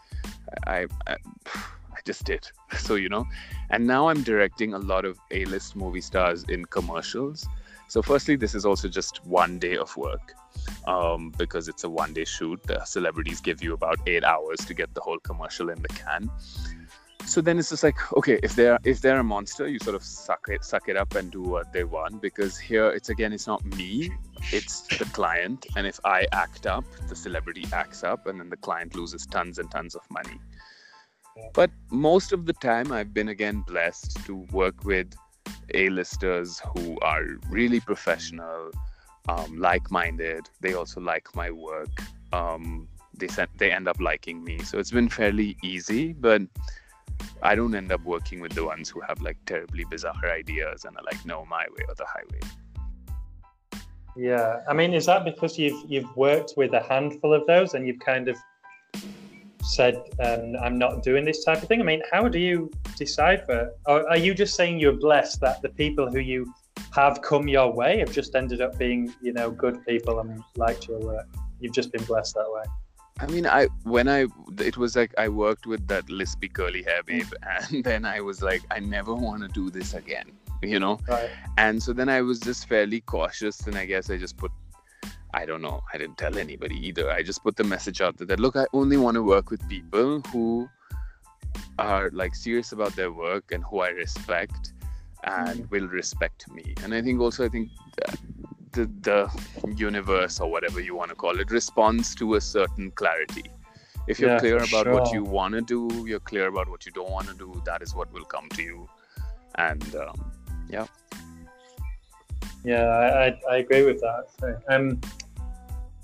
[0.65, 3.25] I, I i just did so you know
[3.69, 7.47] and now i'm directing a lot of a-list movie stars in commercials
[7.89, 10.35] so firstly this is also just one day of work
[10.87, 12.61] um, because it's a one day shoot.
[12.63, 16.29] The celebrities give you about eight hours to get the whole commercial in the can.
[17.25, 20.03] So then it's just like okay if they're if they're a monster you sort of
[20.03, 23.47] suck it suck it up and do what they want because here it's again it's
[23.47, 24.11] not me
[24.51, 25.65] it's the client.
[25.75, 29.57] And if i act up the celebrity acts up and then the client loses tons
[29.57, 30.39] and tons of money.
[31.53, 35.11] But most of the time i've been again blessed to work with
[35.73, 38.71] a-listers who are really professional
[39.27, 40.49] um, like-minded.
[40.61, 41.89] They also like my work.
[42.33, 44.59] Um, they, they end up liking me.
[44.59, 46.41] So it's been fairly easy but
[47.41, 50.95] I don't end up working with the ones who have like terribly bizarre ideas and
[50.97, 52.39] are like, no, my way or the highway.
[54.17, 57.87] Yeah, I mean, is that because you've you've worked with a handful of those and
[57.87, 58.37] you've kind of
[59.63, 61.81] said, um, "I'm not doing this type of thing"?
[61.81, 63.71] I mean, how do you decipher?
[63.85, 66.53] Or are you just saying you're blessed that the people who you
[66.91, 70.87] have come your way have just ended up being, you know, good people and liked
[70.87, 71.27] your work?
[71.59, 72.63] you've just been blessed that way?
[73.19, 74.27] I mean, I when I
[74.59, 78.41] it was like I worked with that lispy curly hair babe, and then I was
[78.41, 80.99] like, I never want to do this again, you know.
[81.07, 81.29] Right.
[81.57, 84.51] And so then I was just fairly cautious, and I guess I just put,
[85.33, 87.11] I don't know, I didn't tell anybody either.
[87.11, 89.67] I just put the message out there that look, I only want to work with
[89.69, 90.69] people who
[91.77, 94.73] are like serious about their work and who I respect
[95.23, 95.69] and Mhm.
[95.69, 96.73] will respect me.
[96.83, 97.69] And I think also I think
[98.73, 99.29] the the
[99.75, 103.43] universe or whatever you want to call it responds to a certain clarity.
[104.07, 106.91] If you're Yeah, clear about what you want to do, you're clear about what you
[106.91, 107.61] don't want to do.
[107.65, 108.87] That is what will come to you.
[109.55, 110.31] And um,
[110.69, 110.85] Yeah,
[112.65, 114.25] I, I, I agree with that.
[114.39, 114.99] So, um,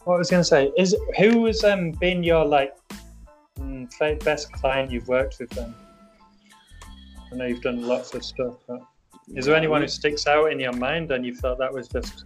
[0.03, 2.75] what I was going to say is, who has um, been your like
[3.59, 5.49] mm, best client you've worked with?
[5.49, 5.73] Then
[7.31, 8.55] I know you've done lots of stuff.
[8.67, 8.79] But
[9.33, 12.25] is there anyone who sticks out in your mind and you thought that was just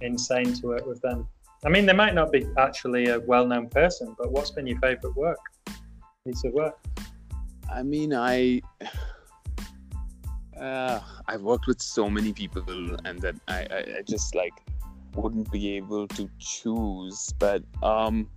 [0.00, 1.26] insane to work with them?
[1.64, 5.16] I mean, they might not be actually a well-known person, but what's been your favorite
[5.16, 5.38] work?
[6.24, 6.78] Piece of work.
[7.72, 8.60] I mean, I
[10.60, 14.54] uh, I've worked with so many people, and that I, I, I just like
[15.14, 17.32] wouldn't be able to choose.
[17.38, 18.28] But um,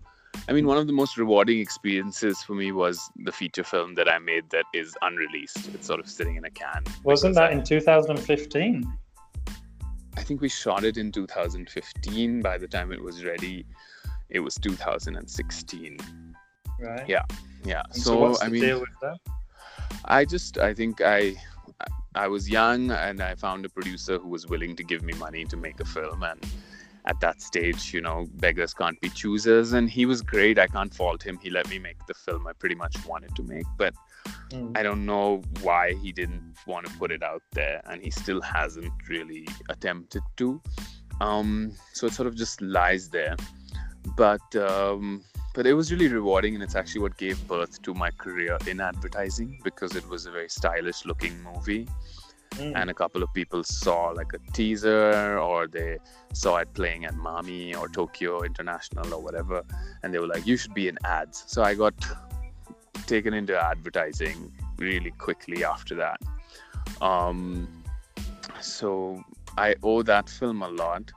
[0.47, 4.09] I mean, one of the most rewarding experiences for me was the feature film that
[4.09, 5.69] I made that is unreleased.
[5.73, 6.83] It's sort of sitting in a can.
[7.03, 8.91] Wasn't that in 2015?
[10.17, 12.41] I think we shot it in 2015.
[12.41, 13.65] By the time it was ready,
[14.29, 15.97] it was 2016.
[16.79, 17.09] Right.
[17.09, 17.23] Yeah.
[17.63, 17.83] Yeah.
[17.93, 19.17] And so, so I mean, deal with that?
[20.05, 21.35] I just I think I
[22.15, 25.45] I was young and I found a producer who was willing to give me money
[25.45, 26.45] to make a film and
[27.05, 30.59] at that stage, you know, beggars can't be choosers and he was great.
[30.59, 31.39] I can't fault him.
[31.41, 33.93] He let me make the film I pretty much wanted to make, but
[34.51, 34.77] Mm.
[34.77, 38.41] I don't know why he didn't want to put it out there and he still
[38.41, 40.61] hasn't really attempted to.
[41.21, 43.35] Um so it sort of just lies there.
[44.17, 48.11] But um but it was really rewarding and it's actually what gave birth to my
[48.11, 51.87] career in advertising because it was a very stylish looking movie.
[52.55, 52.73] Mm.
[52.75, 55.99] and a couple of people saw like a teaser or they
[56.33, 59.63] saw it playing at Mami or Tokyo International or whatever
[60.01, 61.43] and they were like you should be in ads.
[61.45, 61.93] So I got
[63.05, 66.19] taken into advertising really quickly after that.
[67.01, 67.67] Um
[68.61, 69.23] so
[69.55, 71.11] I owe that film a lot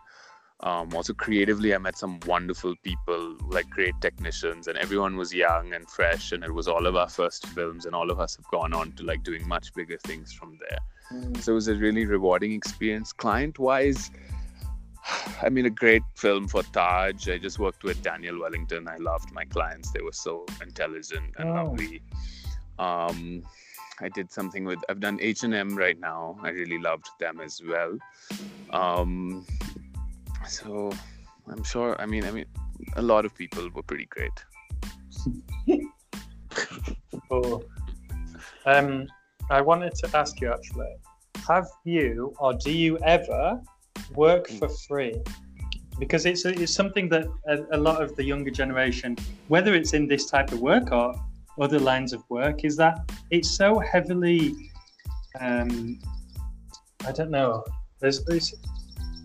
[0.63, 5.73] um, also creatively i met some wonderful people like great technicians and everyone was young
[5.75, 8.47] and fresh and it was all of our first films and all of us have
[8.49, 10.79] gone on to like doing much bigger things from there.
[11.13, 11.37] Mm.
[11.43, 13.13] so it was a really rewarding experience.
[13.13, 14.11] Client wise
[15.43, 17.29] i mean a great film for taj.
[17.29, 18.87] I just worked with daniel wellington.
[18.87, 19.91] I loved my clients.
[19.91, 21.55] They were so intelligent and Oh.
[21.65, 22.03] lovely.
[22.79, 23.43] Um
[24.01, 26.39] i did something with i've done h&m right now.
[26.43, 27.99] I really loved them as well.
[28.71, 29.45] Um
[30.47, 30.93] so
[31.51, 32.47] i'm sure i mean i mean
[32.97, 34.33] a lot of people were pretty great
[37.29, 37.65] Cool.
[38.65, 39.09] Um,
[39.51, 40.95] I wanted to ask you actually,
[41.49, 43.61] have you or do you ever
[44.15, 45.17] work for free?
[45.99, 49.17] Because it's it's something that a, a lot of the younger generation,
[49.49, 51.17] whether it's in this type of work or
[51.61, 54.55] other lines of work, is that it's so heavily,
[55.41, 55.99] um,
[57.05, 57.65] I don't know.
[57.99, 58.55] There's there's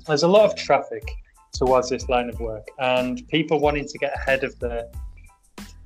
[0.08, 1.10] there's a lot of traffic
[1.54, 4.90] towards this line of work, and people wanting to get ahead of the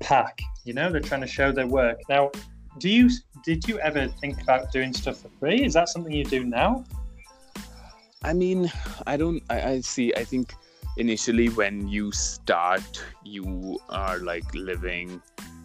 [0.00, 0.40] pack.
[0.64, 2.00] You know, they're trying to show their work.
[2.08, 2.30] Now,
[2.78, 3.10] do you
[3.44, 5.64] did you ever think about doing stuff for free?
[5.64, 6.84] Is that something you do now?
[8.22, 8.70] I mean,
[9.06, 9.42] I don't.
[9.50, 10.12] I, I see.
[10.14, 10.54] I think
[10.96, 15.20] initially when you start, you are like living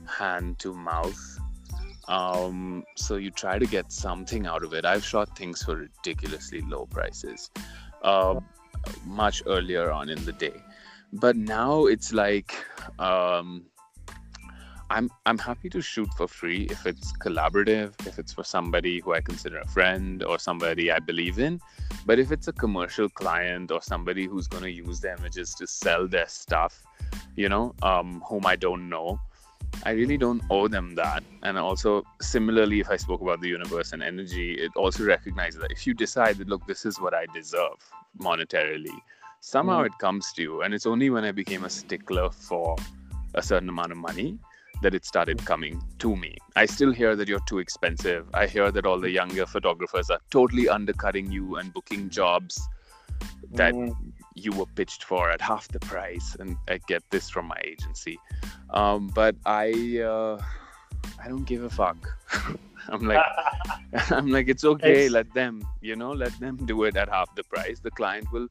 [0.08, 1.40] hand to mouth.
[2.08, 4.86] Um, so you try to get something out of it.
[4.86, 7.52] I've shot things for ridiculously low prices,
[8.08, 8.40] uh,
[9.06, 10.58] much earlier on in the day,
[11.14, 12.54] but now it's like.
[13.00, 13.66] Um,
[14.90, 19.14] I'm I'm happy to shoot for free if it's collaborative, if it's for somebody who
[19.14, 21.60] I consider a friend or somebody I believe in.
[22.06, 25.68] But if it's a commercial client or somebody who's going to use the images to
[25.68, 26.84] sell their stuff,
[27.36, 29.20] you know, um, whom I don't know,
[29.84, 31.24] I really don't owe them that.
[31.44, 35.72] And also, similarly, if I spoke about the universe and energy, it also recognizes that
[35.72, 37.78] if you decide that, look, this is what I deserve
[38.20, 38.98] monetarily,
[39.40, 39.86] somehow Mm.
[39.88, 40.62] it comes to you.
[40.64, 42.76] And it's only when I became a stickler for
[43.36, 44.40] a certain amount of money
[44.82, 46.36] that it started coming to me.
[46.56, 48.28] I still hear that you're too expensive.
[48.34, 52.60] I hear that all the younger photographers are totally undercutting you and booking jobs
[53.54, 53.96] that Mm,
[54.38, 56.36] you were pitched for at half the price.
[56.40, 58.20] And I get this from my agency.
[58.70, 60.42] Um, but I, uh,
[61.24, 61.98] I don't give a fuck.
[62.90, 63.26] I'm like,
[64.12, 65.06] I'm like, it's okay.
[65.06, 67.80] It's- Let them, you know, let them do it at half the price.
[67.80, 68.48] The client will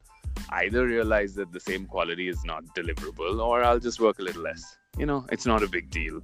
[0.49, 4.43] either realize that the same quality is not deliverable or I'll just work a little
[4.43, 4.77] less.
[4.97, 6.21] You know, it's not a big deal.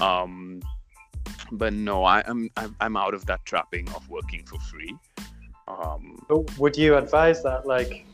[0.00, 0.60] Um,
[1.52, 4.96] but no, I, am I'm, I'm out of that trapping of working for free.
[5.68, 8.04] Um, but would you advise that, like,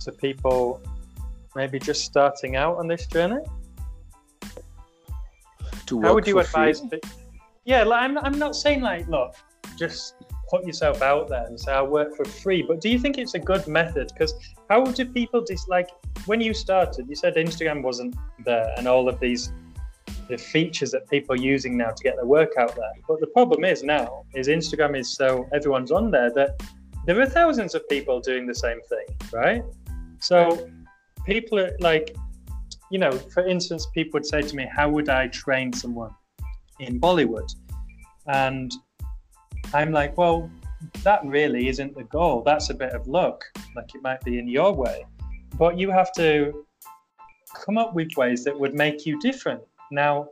[0.00, 0.80] to people
[1.54, 3.42] maybe just starting out on this journey?
[5.86, 6.42] To How would you free?
[6.42, 6.82] advise?
[7.64, 9.34] Yeah, like, I'm, I'm not saying like, look,
[9.78, 10.14] just
[10.48, 12.62] put yourself out there and say I work for free.
[12.62, 14.12] But do you think it's a good method?
[14.12, 14.34] Because
[14.70, 15.88] how do people dis- like
[16.26, 17.08] when you started?
[17.08, 19.52] You said Instagram wasn't there, and all of these
[20.28, 22.92] the features that people are using now to get their work out there.
[23.06, 26.60] But the problem is now is Instagram is so everyone's on there that
[27.04, 29.62] there are thousands of people doing the same thing, right?
[30.20, 30.68] So
[31.24, 32.16] people are like,
[32.90, 36.14] you know, for instance, people would say to me, "How would I train someone
[36.78, 37.50] in Bollywood?"
[38.26, 38.72] And
[39.74, 40.50] I'm like, well,
[41.02, 42.42] that really isn't the goal.
[42.42, 43.44] That's a bit of luck.
[43.74, 45.06] Like it might be in your way,
[45.58, 46.64] but you have to
[47.64, 49.62] come up with ways that would make you different.
[49.90, 50.28] Now,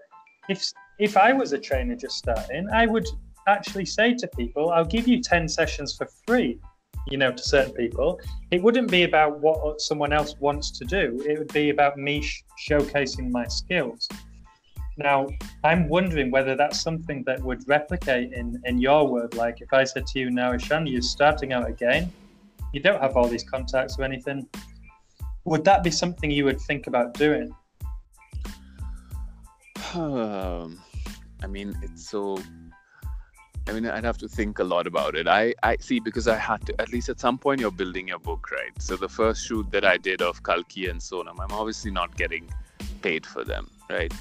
[0.49, 3.07] if if I was a trainer just starting, I would
[3.49, 6.59] actually say to people, I'll give you 10 sessions for free,
[7.09, 8.21] you know, to certain people.
[8.51, 11.23] It wouldn't be about what someone else wants to do.
[11.27, 14.09] It would be about me sh- showcasing my skills.
[14.97, 15.27] Now,
[15.65, 19.35] I'm wondering whether that's something that would replicate in, in your world.
[19.35, 22.13] Like if I said to you now, Ishan, you're starting out again,
[22.73, 24.47] you don't have all these contacts or anything.
[25.45, 27.55] Would that be something you would think about doing?
[29.95, 30.81] Um,
[31.41, 32.37] I mean, it's so.
[33.67, 35.27] I mean, I'd have to think a lot about it.
[35.27, 36.81] I, I see because I had to.
[36.81, 38.71] At least at some point, you're building your book, right?
[38.81, 42.51] So the first shoot that I did of Kalki and Sonam, I'm obviously not getting
[43.01, 44.13] paid for them, right?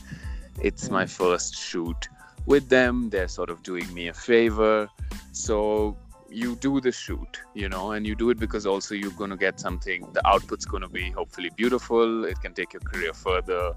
[0.61, 1.09] It's my hmm.
[1.09, 2.07] first shoot
[2.45, 3.09] with them.
[3.09, 4.89] They're sort of doing me a favor.
[5.33, 5.97] So
[6.29, 9.37] you do the shoot, you know, and you do it because also you're going to
[9.37, 12.25] get something, the output's going to be hopefully beautiful.
[12.25, 13.73] It can take your career further.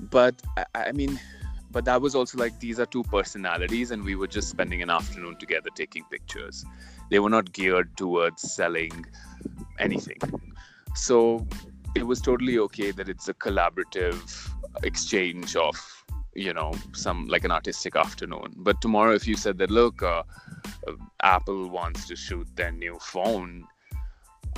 [0.00, 1.20] But I, I mean,
[1.70, 4.90] but that was also like these are two personalities, and we were just spending an
[4.90, 6.64] afternoon together taking pictures.
[7.10, 9.06] They were not geared towards selling
[9.78, 10.18] anything.
[10.94, 11.46] So
[11.94, 14.50] it was totally okay that it's a collaborative
[14.82, 15.76] exchange of
[16.34, 20.22] you know some like an artistic afternoon but tomorrow if you said that look uh,
[21.22, 23.66] apple wants to shoot their new phone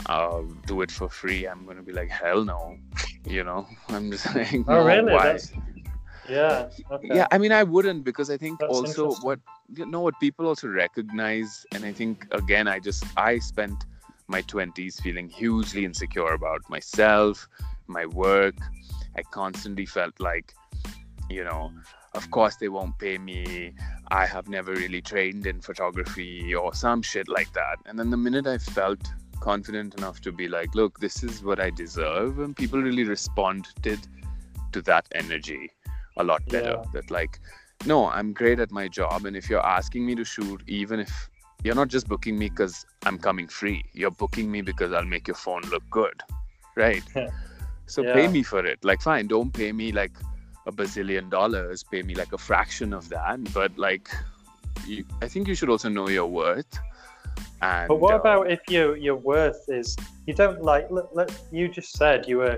[0.07, 2.77] uh, do it for free i'm gonna be like hell no
[3.25, 5.27] you know i'm just like oh no, really why?
[5.27, 5.53] That's...
[6.29, 7.09] yeah okay.
[7.12, 9.41] yeah i mean i wouldn't because i think That's also what
[9.74, 13.87] you know what people also recognize and i think again i just i spent
[14.29, 17.49] my 20s feeling hugely insecure about myself
[17.89, 18.55] my work.
[19.16, 20.55] I constantly felt like
[21.31, 21.72] you know
[22.14, 23.74] of course they won't pay me.
[24.11, 27.76] I have never really trained in photography or some shit like that.
[27.87, 29.01] And then the minute i felt
[29.41, 34.01] confident enough to be like look this is what i deserve and people really responded
[34.72, 35.70] to that energy
[36.19, 36.85] a lot better Yeah.
[36.93, 37.41] that like
[37.85, 41.31] no i'm great at my job and if you're asking me to shoot even if
[41.64, 45.27] you're not just booking me because i'm coming free you're booking me because i'll make
[45.29, 46.21] your phone look good
[46.77, 47.03] right
[47.87, 48.12] so Yeah.
[48.12, 50.12] pay me for it like fine don't pay me like
[50.66, 54.11] a bazillion dollars pay me like a fraction of that but like
[54.87, 56.79] you, i think you should also know your worth
[57.62, 59.97] and But what uh, about if your your worth is
[60.27, 60.91] you don't like?
[60.91, 62.57] Look, look, you just said you were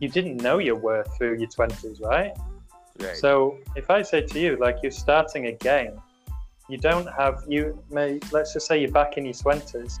[0.00, 2.32] you didn't know your worth through your twenties, right?
[3.00, 3.16] Right.
[3.16, 5.92] So if I say to you like you're starting again,
[6.68, 10.00] you don't have you may let's just say you're back in your twenties,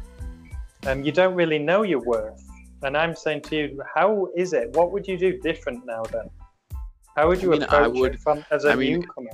[0.86, 2.42] um, you don't really know your worth.
[2.82, 4.70] And I'm saying to you, how is it?
[4.76, 6.28] What would you do different now then?
[7.16, 9.30] How would you I mean, I approach would- it from as a I mean, newcomer?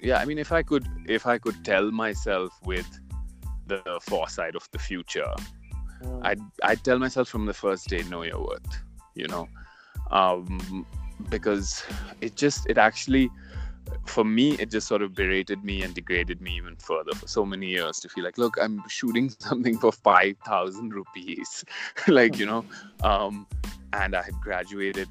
[0.00, 2.86] yeah i mean if i could if i could tell myself with
[3.66, 5.32] the foresight of the future
[6.00, 6.20] Mm.
[6.24, 8.72] I'd, I'd tell myself from the first day know your worth
[9.16, 9.48] you know
[10.12, 10.86] um,
[11.28, 11.84] because
[12.20, 13.30] it just it actually
[14.06, 17.44] for me it just sort of berated me and degraded me even further for so
[17.44, 21.64] many years to feel like look i'm shooting something for 5000 rupees.
[22.08, 22.64] Like you know
[23.02, 23.46] um,
[23.92, 25.08] and i had graduated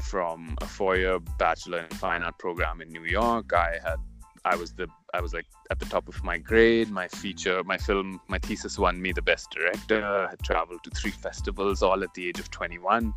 [0.00, 3.52] from a four-year bachelor in fine art program in new york.
[3.52, 3.96] I had
[4.44, 6.90] i was the i was like at the top of my grade.
[6.90, 10.04] My feature my film my thesis won me the best director.
[10.04, 13.14] I had traveled to three festivals all at the age of 21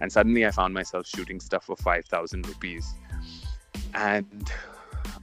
[0.00, 2.94] and suddenly i found myself shooting stuff for 5000 rupees
[3.94, 4.50] and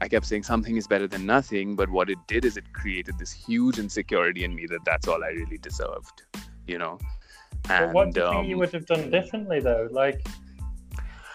[0.01, 3.17] i kept saying something is better than nothing but what it did is it created
[3.17, 6.23] this huge insecurity in me that that's all i really deserved
[6.67, 6.97] you know
[7.67, 9.87] But what do you think you um, would have done differently though?
[9.91, 10.19] Like,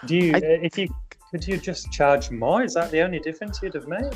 [0.06, 0.88] do you I- if you
[1.30, 2.62] could you just charge more?
[2.62, 4.14] Is that the only difference you'd have made?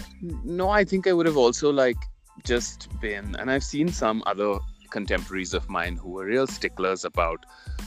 [0.60, 1.96] no i think i would have also like
[2.44, 4.50] just been and i've seen some other
[4.90, 7.44] contemporaries of mine who were real sticklers about,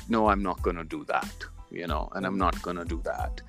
[0.09, 3.01] no, I'm not going to do that, you know, and I'm not going to do
[3.05, 3.41] that.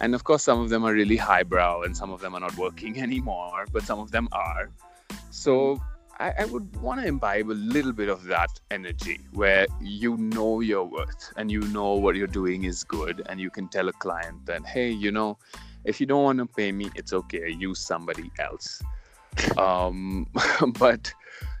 [0.00, 2.56] And of course, some of them are really highbrow and some of them are not
[2.56, 4.70] working anymore, but some of them are.
[5.30, 5.80] So
[6.18, 10.60] I, I would want to imbibe a little bit of that energy where you know
[10.60, 13.92] your worth and you know what you're doing is good, and you can tell a
[13.92, 15.38] client that, hey, you know,
[15.84, 18.82] if you don't want to pay me, it's okay, use somebody else.
[19.58, 20.26] Um,
[20.78, 21.12] but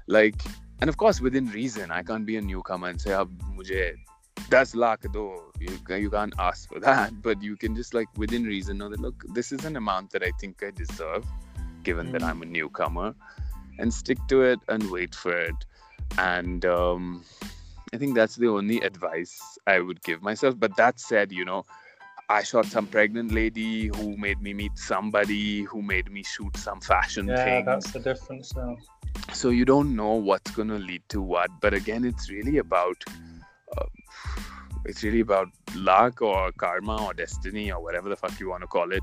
[0.06, 0.40] like,
[0.80, 3.96] and of course, within reason, I can't be a newcomer and say, oh, mujhe
[4.50, 5.40] 10 lakh do.
[5.58, 9.00] You, you can't ask for that, but you can just like within reason know that
[9.00, 11.24] look, this is an amount that I think I deserve,
[11.82, 12.12] given mm.
[12.12, 13.14] that I'm a newcomer
[13.78, 15.54] and stick to it and wait for it.
[16.18, 17.24] And um,
[17.92, 20.58] I think that's the only advice I would give myself.
[20.58, 21.64] But that said, you know,
[22.28, 26.80] I shot some pregnant lady who made me meet somebody who made me shoot some
[26.80, 27.64] fashion yeah, thing.
[27.64, 28.76] that's the difference now.
[29.32, 31.50] So you don't know what's going to lead to what.
[31.60, 33.02] But again, it's really about.
[33.76, 33.86] Uh,
[34.84, 38.68] it's really about luck or karma or destiny or whatever the fuck you want to
[38.68, 39.02] call it.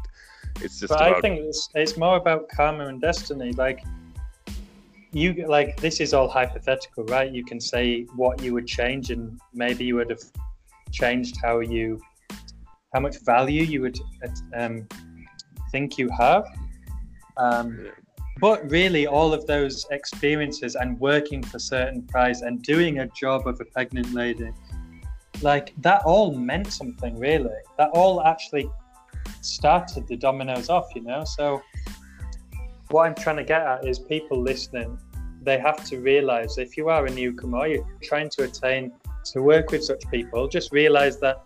[0.61, 0.89] It's just.
[0.89, 1.17] But about...
[1.17, 3.53] I think it's, it's more about karma and destiny.
[3.53, 3.83] Like
[5.13, 7.31] you like this is all hypothetical, right?
[7.31, 10.23] You can say what you would change, and maybe you would have
[10.91, 11.99] changed how you,
[12.93, 13.99] how much value you would
[14.55, 14.87] um,
[15.71, 16.45] think you have.
[17.37, 17.87] Um,
[18.39, 23.47] but really, all of those experiences and working for certain price and doing a job
[23.47, 24.51] of a pregnant lady,
[25.41, 27.17] like that all meant something.
[27.17, 28.69] Really, that all actually
[29.41, 30.87] started the dominoes off.
[30.95, 31.61] You know, so
[32.89, 34.99] what I'm trying to get at is people listening,
[35.41, 38.91] they have to realize if you are a newcomer, you're trying to attain
[39.25, 41.43] to work with such people, just realize that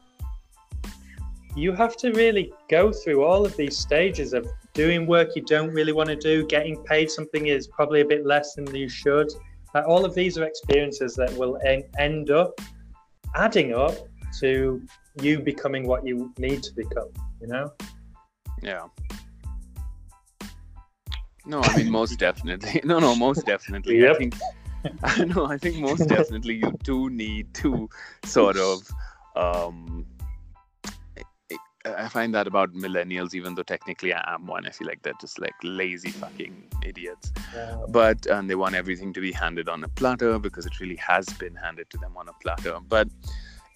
[1.57, 5.71] you have to really go through all of these stages of doing work you don't
[5.71, 9.27] really want to do, getting paid something is probably a bit less than you should.
[9.87, 11.57] all of these are experiences that will
[11.97, 12.61] end up
[13.35, 13.95] adding up
[14.39, 14.81] to
[15.21, 17.09] you becoming what you need to become,
[17.41, 17.71] you know?
[18.61, 18.85] Yeah.
[21.47, 22.81] No, I mean most definitely.
[22.85, 23.99] No, no, most definitely.
[23.99, 24.15] Yep.
[24.15, 24.35] I think
[25.03, 25.45] I know.
[25.45, 27.89] I think most definitely you do need to
[28.23, 28.87] sort of.
[29.35, 30.05] Um,
[31.97, 34.65] I find that about millennials, even though technically I am one.
[34.65, 37.31] I feel like they're just like lazy fucking idiots.
[37.53, 37.77] Yeah.
[37.89, 41.25] But um, they want everything to be handed on a platter because it really has
[41.25, 42.79] been handed to them on a platter.
[42.87, 43.07] But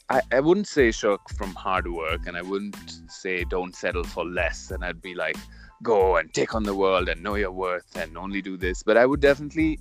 [0.10, 2.76] I, I wouldn't say shirk from hard work, and I wouldn't
[3.08, 4.72] say don't settle for less.
[4.72, 5.38] And I'd be like,
[5.84, 8.84] go and take on the world and know your worth and only do this.
[8.84, 9.80] But I would definitely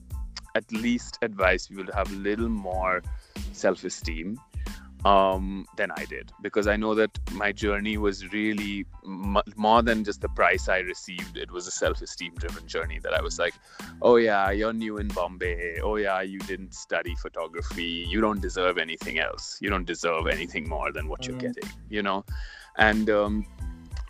[0.55, 3.03] at least advise people to have a little more
[3.53, 4.39] self esteem
[5.05, 10.05] um, than I did because I know that my journey was really m- more than
[10.05, 11.37] just the price I received.
[11.37, 13.55] It was a self esteem driven journey that I was like,
[14.03, 15.81] oh, yeah, you're new in Bombay.
[15.83, 18.07] Oh, yeah, you didn't study photography.
[18.09, 19.59] You don't deserve anything else.
[19.61, 21.41] You don't deserve anything more than what mm-hmm.
[21.41, 22.25] you're getting, you know?
[22.77, 23.47] And um,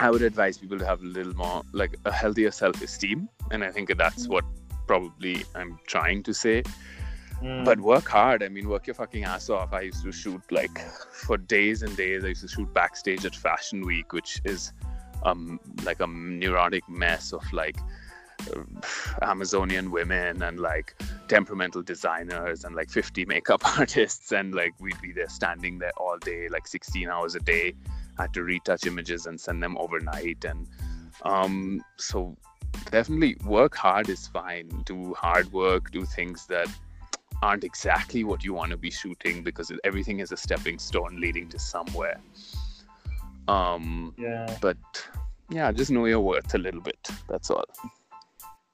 [0.01, 3.71] I would advise people to have a little more like a healthier self-esteem, and I
[3.71, 4.45] think that's what
[4.87, 6.65] probably I'm trying to say.
[7.43, 7.65] Mm.
[7.65, 8.43] But work hard.
[8.43, 9.73] I mean, work your fucking ass off.
[9.73, 10.79] I used to shoot like
[11.13, 12.25] for days and days.
[12.25, 14.73] I used to shoot backstage at Fashion Week, which is
[15.23, 17.77] um like a neurotic mess of like
[18.55, 18.63] uh,
[19.23, 20.95] Amazonian women and like
[21.29, 26.19] temperamental designers and like 50 makeup artists and like we'd be there standing there all
[26.19, 27.75] day like 16 hours a day
[28.19, 30.67] had to retouch images and send them overnight and
[31.25, 32.37] um, so
[32.91, 36.69] definitely work hard is fine do hard work do things that
[37.43, 41.49] aren't exactly what you want to be shooting because everything is a stepping stone leading
[41.49, 42.21] to somewhere.
[43.49, 44.57] Um yeah.
[44.61, 44.77] but
[45.51, 47.65] yeah just know your worth a little bit that's all.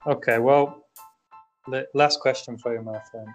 [0.06, 0.84] Okay well
[1.94, 3.28] last question for you my friend.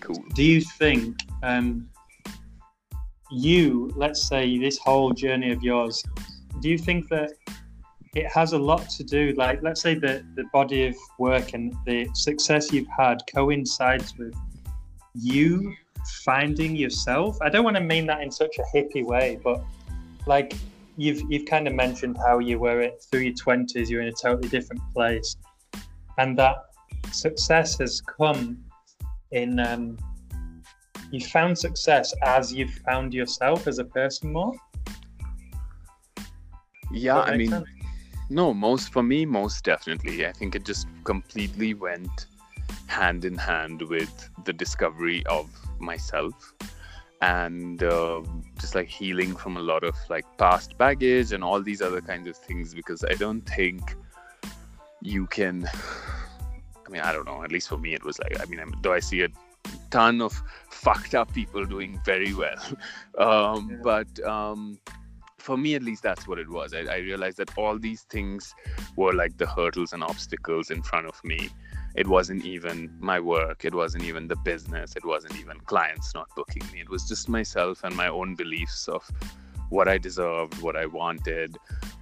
[0.00, 0.22] Cool.
[0.34, 1.88] Do you think um
[3.30, 6.02] you, let's say, this whole journey of yours,
[6.60, 7.32] do you think that
[8.14, 11.74] it has a lot to do, like, let's say the, the body of work and
[11.84, 14.34] the success you've had coincides with
[15.14, 15.74] you
[16.24, 17.38] finding yourself?
[17.40, 19.62] I don't want to mean that in such a hippie way, but
[20.26, 20.54] like,
[20.96, 24.12] you've you've kind of mentioned how you were at through your 20s you're in a
[24.12, 25.36] totally different place
[26.18, 26.56] and that
[27.12, 28.58] success has come
[29.32, 29.96] in um,
[31.10, 34.52] you found success as you've found yourself as a person more
[36.92, 37.66] yeah i mean sense?
[38.30, 42.26] no most for me most definitely i think it just completely went
[42.86, 46.54] hand in hand with the discovery of myself
[47.20, 48.20] and uh,
[48.60, 52.28] just like healing from a lot of like past baggage and all these other kinds
[52.28, 53.96] of things because i don't think
[55.00, 55.68] you can
[56.86, 58.92] i mean i don't know at least for me it was like i mean though
[58.92, 59.28] i see a
[59.90, 62.62] ton of fucked up people doing very well.
[63.16, 63.76] Um, yeah.
[63.82, 64.76] But um,
[65.38, 66.74] for me, at least, that's what it was.
[66.74, 68.52] I, I realized that all these things
[68.96, 71.48] were like the hurdles and obstacles in front of me.
[71.94, 73.64] It wasn't even my work.
[73.64, 74.96] It wasn't even the business.
[74.96, 76.80] It wasn't even clients not booking me.
[76.80, 79.08] It was just myself and my own beliefs of
[79.70, 81.56] what I deserved, what I wanted,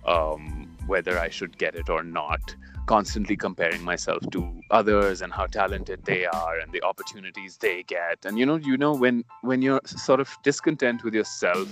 [0.07, 2.55] um, whether I should get it or not
[2.87, 8.25] constantly comparing myself to others and how talented they are and the opportunities they get
[8.25, 11.69] and you know you know when when you're sort of discontent with yourself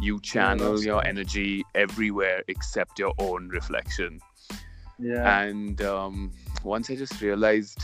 [0.00, 4.18] you channel yeah, your energy everywhere except your own reflection
[4.98, 6.32] yeah and um,
[6.66, 7.80] once i just realized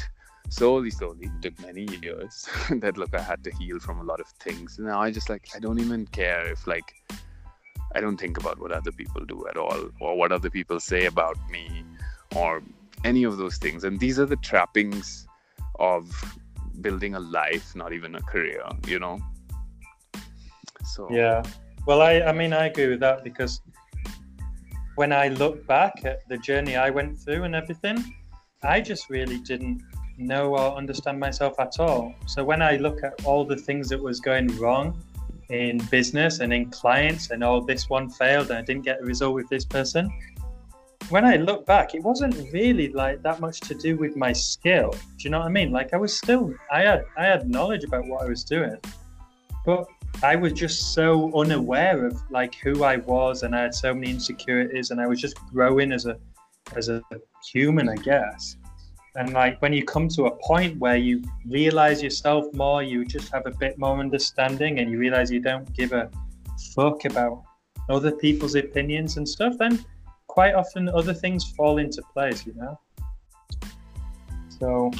[0.49, 2.49] slowly slowly it took many years
[2.83, 5.49] that look i had to heal from a lot of things now i just like
[5.57, 6.95] i don't even care if like
[7.95, 11.07] i don't think about what other people do at all or what other people say
[11.07, 11.85] about me
[12.35, 12.63] or
[13.05, 13.85] any of those things.
[13.85, 15.27] And these are the trappings
[15.79, 16.11] of
[16.81, 19.19] building a life, not even a career, you know?
[20.85, 21.43] So, yeah.
[21.87, 23.61] Well, I, I mean, I agree with that because
[24.97, 28.15] when I look back at the journey I went through and everything,
[28.65, 29.83] I just really didn't
[30.19, 32.15] know or understand myself at all.
[32.27, 35.03] So when I look at all the things that was going wrong
[35.49, 39.05] in business and in clients and all this one failed and I didn't get a
[39.05, 40.11] result with this person,
[41.09, 44.93] when I look back, it wasn't really like that much to do with my skill.
[44.93, 45.73] Do you know what I mean?
[45.73, 48.79] Like I was still, I had, I had knowledge about what I was doing,
[49.67, 49.87] but
[50.23, 54.11] I was just so unaware of like who I was, and I had so many
[54.11, 56.17] insecurities, and I was just growing as a,
[56.77, 57.03] as a
[57.53, 58.57] human, I guess.
[59.15, 63.31] And like when you come to a point where you realize yourself more, you just
[63.33, 66.11] have a bit more understanding, and you realize you don't give a
[66.75, 67.43] fuck about
[67.91, 69.85] other people's opinions and stuff, then
[70.29, 72.79] quite often other things fall into place, you know.
[74.59, 74.91] So.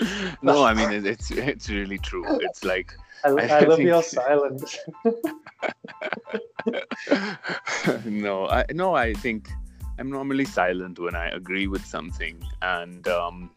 [0.42, 2.24] no, I mean it's it's really true.
[2.40, 2.94] It's like
[3.24, 3.88] I, I, I love think...
[3.88, 4.78] your silence.
[8.04, 9.50] no, I no, I think
[9.98, 13.50] I'm normally silent when I agree with something, and um,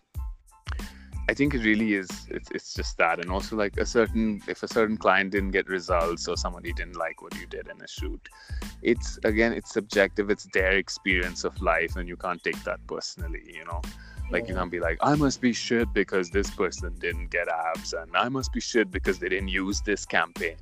[1.29, 2.09] I think it really is.
[2.29, 5.69] It's, it's just that, and also like a certain if a certain client didn't get
[5.69, 8.27] results or somebody didn't like what you did in a shoot,
[8.81, 10.29] it's again it's subjective.
[10.29, 13.43] It's their experience of life, and you can't take that personally.
[13.47, 13.81] You know,
[14.31, 17.93] like you can't be like I must be shit because this person didn't get abs,
[17.93, 20.57] and I must be shit because they didn't use this campaign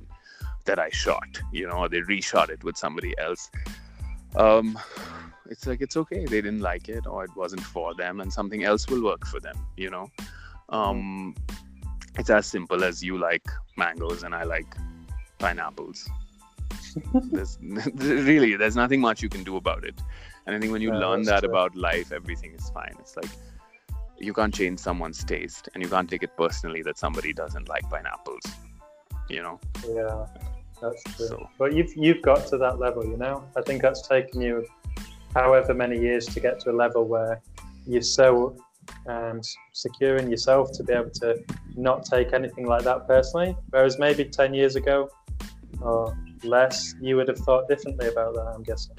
[0.64, 1.40] that I shot.
[1.52, 3.50] You know, or they reshot it with somebody else.
[4.36, 4.78] Um,
[5.46, 8.64] it's like it's okay they didn't like it or it wasn't for them and something
[8.64, 10.08] else will work for them you know
[10.70, 11.34] um,
[12.18, 13.46] it's as simple as you like
[13.76, 14.74] mangoes and I like
[15.38, 16.08] pineapples.
[17.14, 17.58] there's
[17.94, 19.94] really there's nothing much you can do about it.
[20.46, 21.50] And I think when you yeah, learn that true.
[21.50, 22.94] about life, everything is fine.
[22.98, 23.30] It's like
[24.22, 27.88] you can't change someone's taste, and you can't take it personally that somebody doesn't like
[27.90, 28.44] pineapples.
[29.28, 29.60] You know.
[29.86, 30.26] Yeah,
[30.80, 31.26] that's true.
[31.26, 33.44] So, but you've you've got to that level, you know.
[33.56, 34.66] I think that's taken you
[35.34, 37.40] however many years to get to a level where
[37.86, 38.56] you're so
[39.06, 41.42] um, and securing yourself to be able to
[41.76, 43.56] not take anything like that personally.
[43.70, 45.08] Whereas maybe 10 years ago
[45.80, 48.96] or less, you would have thought differently about that, I'm guessing.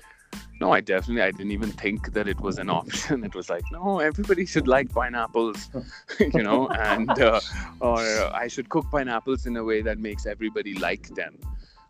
[0.60, 3.24] No, I definitely, I didn't even think that it was an option.
[3.30, 5.70] It was like, no, everybody should like pineapples,
[6.20, 7.40] you know, and, uh,
[7.80, 11.38] or I should cook pineapples in a way that makes everybody like them.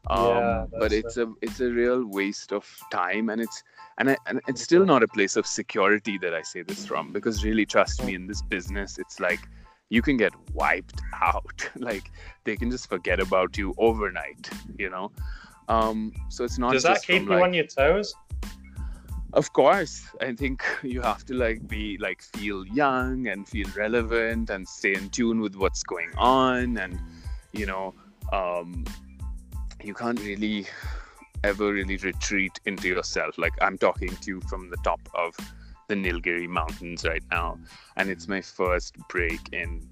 [0.07, 3.63] Um, yeah, but it's a, it's a real waste of time and it's,
[3.97, 7.13] and, I, and it's still not a place of security that I say this from
[7.13, 9.39] because really trust me in this business it's like
[9.93, 12.11] you can get wiped out like
[12.45, 15.11] they can just forget about you overnight you know
[15.69, 18.15] um so it's not does that keep you like, on your toes
[19.33, 24.49] of course i think you have to like be like feel young and feel relevant
[24.49, 26.99] and stay in tune with what's going on and
[27.51, 27.93] you know
[28.31, 28.85] um
[29.83, 30.65] you can't really
[31.43, 33.37] ever really retreat into yourself.
[33.37, 35.35] Like I'm talking to you from the top of
[35.87, 37.59] the Nilgiri Mountains right now,
[37.97, 39.87] and it's my first break in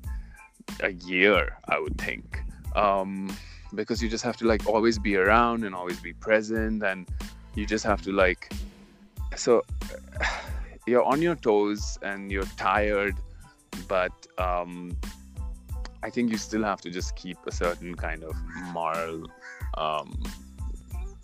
[0.81, 2.41] a year, I would think.
[2.75, 3.35] Um,
[3.75, 7.07] because you just have to like always be around and always be present, and
[7.55, 8.51] you just have to like.
[9.35, 9.63] So
[10.87, 13.15] you're on your toes and you're tired,
[13.87, 14.97] but um,
[16.03, 18.35] I think you still have to just keep a certain kind of
[18.73, 19.27] moral
[19.77, 20.23] um,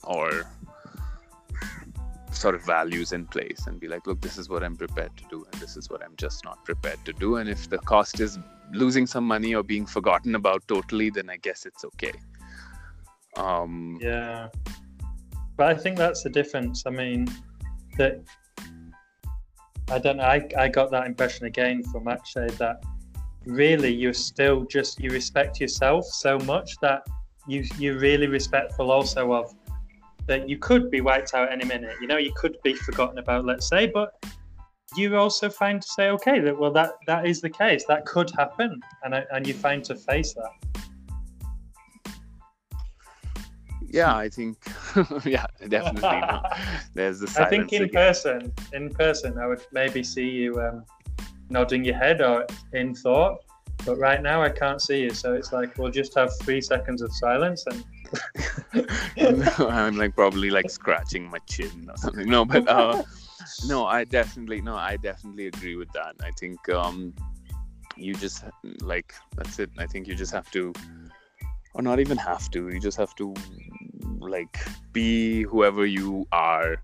[0.04, 0.46] or
[2.32, 5.24] sort of values in place and be like, look, this is what I'm prepared to
[5.30, 7.38] do, and this is what I'm just not prepared to do.
[7.38, 8.38] And if the cost is
[8.72, 12.14] losing some money or being forgotten about totally, then I guess it's okay.
[13.36, 14.50] Um, yeah,
[15.56, 16.84] but I think that's the difference.
[16.86, 17.28] I mean,
[17.98, 18.22] that
[19.90, 20.24] I don't know.
[20.24, 22.84] I, I got that impression again from actually that
[23.46, 27.08] really you're still just you respect yourself so much that
[27.48, 29.56] you you're really respectful also of
[30.28, 31.96] that you could be wiped out any minute.
[32.02, 34.22] You know, you could be forgotten about, let's say, but
[34.96, 37.86] you also find to say, okay, that well that that is the case.
[37.86, 40.82] That could happen, and and you find to face that.
[43.90, 44.58] Yeah, I think.
[45.26, 46.02] yeah, definitely.
[46.02, 46.42] No.
[46.94, 47.42] There's the.
[47.42, 47.94] I think in again.
[47.94, 50.84] person, in person, I would maybe see you um,
[51.50, 53.44] nodding your head or in thought.
[53.86, 57.02] But right now, I can't see you, so it's like we'll just have three seconds
[57.02, 57.84] of silence and.
[59.60, 62.30] I'm like probably like scratching my chin or something.
[62.30, 63.04] No, but uh,
[63.66, 66.16] no, I definitely no, I definitely agree with that.
[66.22, 67.14] I think um,
[67.96, 68.44] you just
[68.82, 69.70] like that's it.
[69.78, 70.74] I think you just have to,
[71.74, 72.70] or not even have to.
[72.70, 73.34] You just have to
[74.20, 74.58] like
[74.94, 76.78] be whoever you are,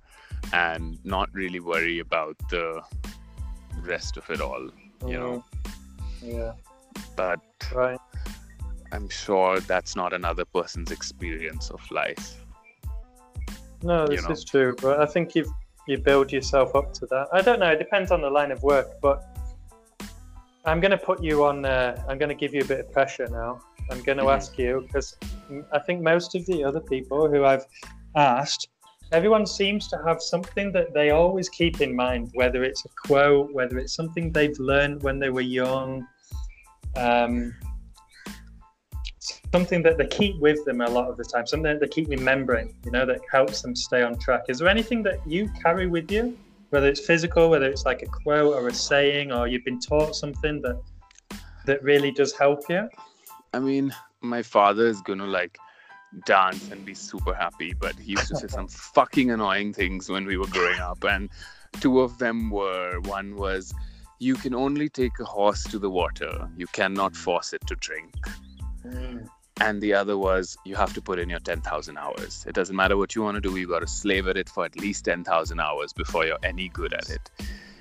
[0.51, 2.81] and not really worry about the
[3.81, 4.69] rest of it all.
[5.05, 5.43] You know.
[6.21, 6.53] Yeah.
[7.15, 7.39] But
[7.73, 7.99] right.
[8.91, 12.39] I'm sure that's not another person's experience of life.
[13.81, 14.34] No, this you know?
[14.34, 15.51] is true, but I think you've
[15.88, 17.27] you build yourself up to that.
[17.34, 17.71] I don't know.
[17.71, 19.25] It depends on the line of work, but
[20.65, 21.65] I'm going to put you on.
[21.65, 23.59] Uh, I'm going to give you a bit of pressure now.
[23.93, 24.35] I'm going to mm-hmm.
[24.35, 25.15] ask you because
[25.71, 27.65] I think most of the other people who I've
[28.15, 28.69] asked,
[29.11, 33.53] everyone seems to have something that they always keep in mind, whether it's a quote,
[33.53, 36.07] whether it's something they've learned when they were young.
[36.95, 37.53] Um,
[39.51, 42.09] something that they keep with them a lot of the time, something that they keep
[42.09, 44.45] remembering, you know, that helps them stay on track.
[44.49, 46.35] Is there anything that you carry with you,
[46.71, 50.15] whether it's physical, whether it's like a quote or a saying, or you've been taught
[50.15, 50.81] something that
[51.67, 52.89] that really does help you?
[53.54, 55.58] I mean, my father is gonna like
[56.26, 60.26] dance and be super happy, but he used to say some fucking annoying things when
[60.26, 61.30] we were growing up, and
[61.80, 63.74] two of them were one was
[64.20, 68.14] you can only take a horse to the water, you cannot force it to drink.
[68.86, 69.30] Mm
[69.62, 72.45] and the other was you have to put in your 10,000 hours.
[72.47, 74.66] It doesn't matter what you want to do, you've got to slave at it for
[74.66, 77.30] at least 10,000 hours before you're any good at it.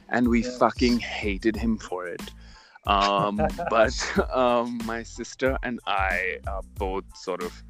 [0.09, 0.59] And we yes.
[0.59, 2.23] fucking hated him for it.
[2.87, 3.37] Um,
[3.70, 7.62] but um, my sister and I are both sort of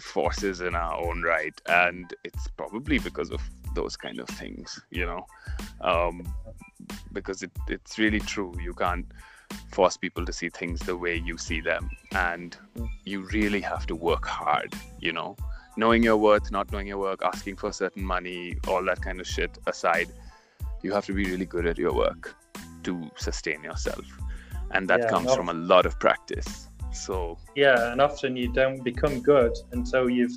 [0.00, 3.40] forces in our own right, and it's probably because of
[3.74, 5.26] those kind of things, you know,
[5.80, 6.22] um,
[7.12, 8.54] because it, it's really true.
[8.60, 9.06] You can't
[9.72, 12.56] force people to see things the way you see them and
[13.04, 15.36] you really have to work hard you know
[15.76, 19.26] knowing your worth not knowing your work asking for certain money all that kind of
[19.26, 20.08] shit aside
[20.82, 22.34] you have to be really good at your work
[22.82, 24.04] to sustain yourself
[24.72, 26.68] and that yeah, comes from a lot of practice.
[26.92, 30.36] So yeah and often you don't become good until you've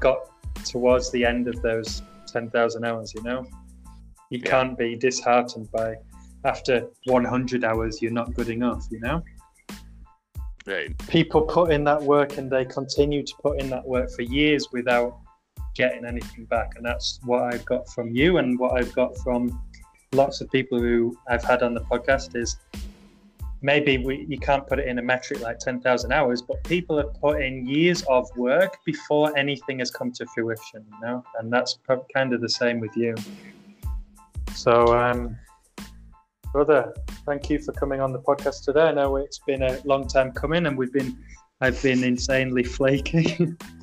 [0.00, 0.18] got
[0.64, 3.44] towards the end of those 10,000 hours you know?
[4.30, 4.50] You yeah.
[4.50, 5.96] can't be disheartened by
[6.44, 9.22] after 100 hours you're not good enough you know?
[10.66, 10.96] Right.
[11.06, 14.66] People put in that work and they continue to put in that work for years
[14.72, 15.20] without
[15.76, 19.62] getting anything back and that's what i've got from you and what i've got from
[20.12, 22.56] lots of people who i've had on the podcast is
[23.62, 27.14] maybe we, you can't put it in a metric like 10,000 hours, but people have
[27.20, 31.78] put in years of work before anything has come to fruition, you know, and that's
[32.14, 33.14] kind of the same with you.
[34.54, 35.36] So, um,
[36.52, 36.94] brother,
[37.26, 38.82] thank you for coming on the podcast today.
[38.82, 41.18] I know it's been a long time coming, and we've been
[41.60, 43.54] I've been insanely flaky.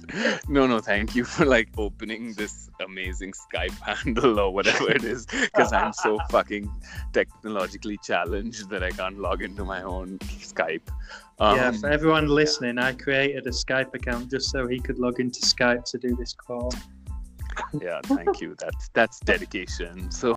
[0.47, 5.25] no, no, thank you for like opening this amazing Skype handle or whatever it is,
[5.25, 6.69] because I'm so fucking
[7.13, 10.87] technologically challenged that I can't log into my own Skype.
[11.39, 15.19] Um, yeah, for everyone listening, I created a Skype account just so he could log
[15.19, 16.73] into Skype to do this call.
[17.81, 18.55] yeah, thank you.
[18.59, 20.09] That's that's dedication.
[20.11, 20.31] So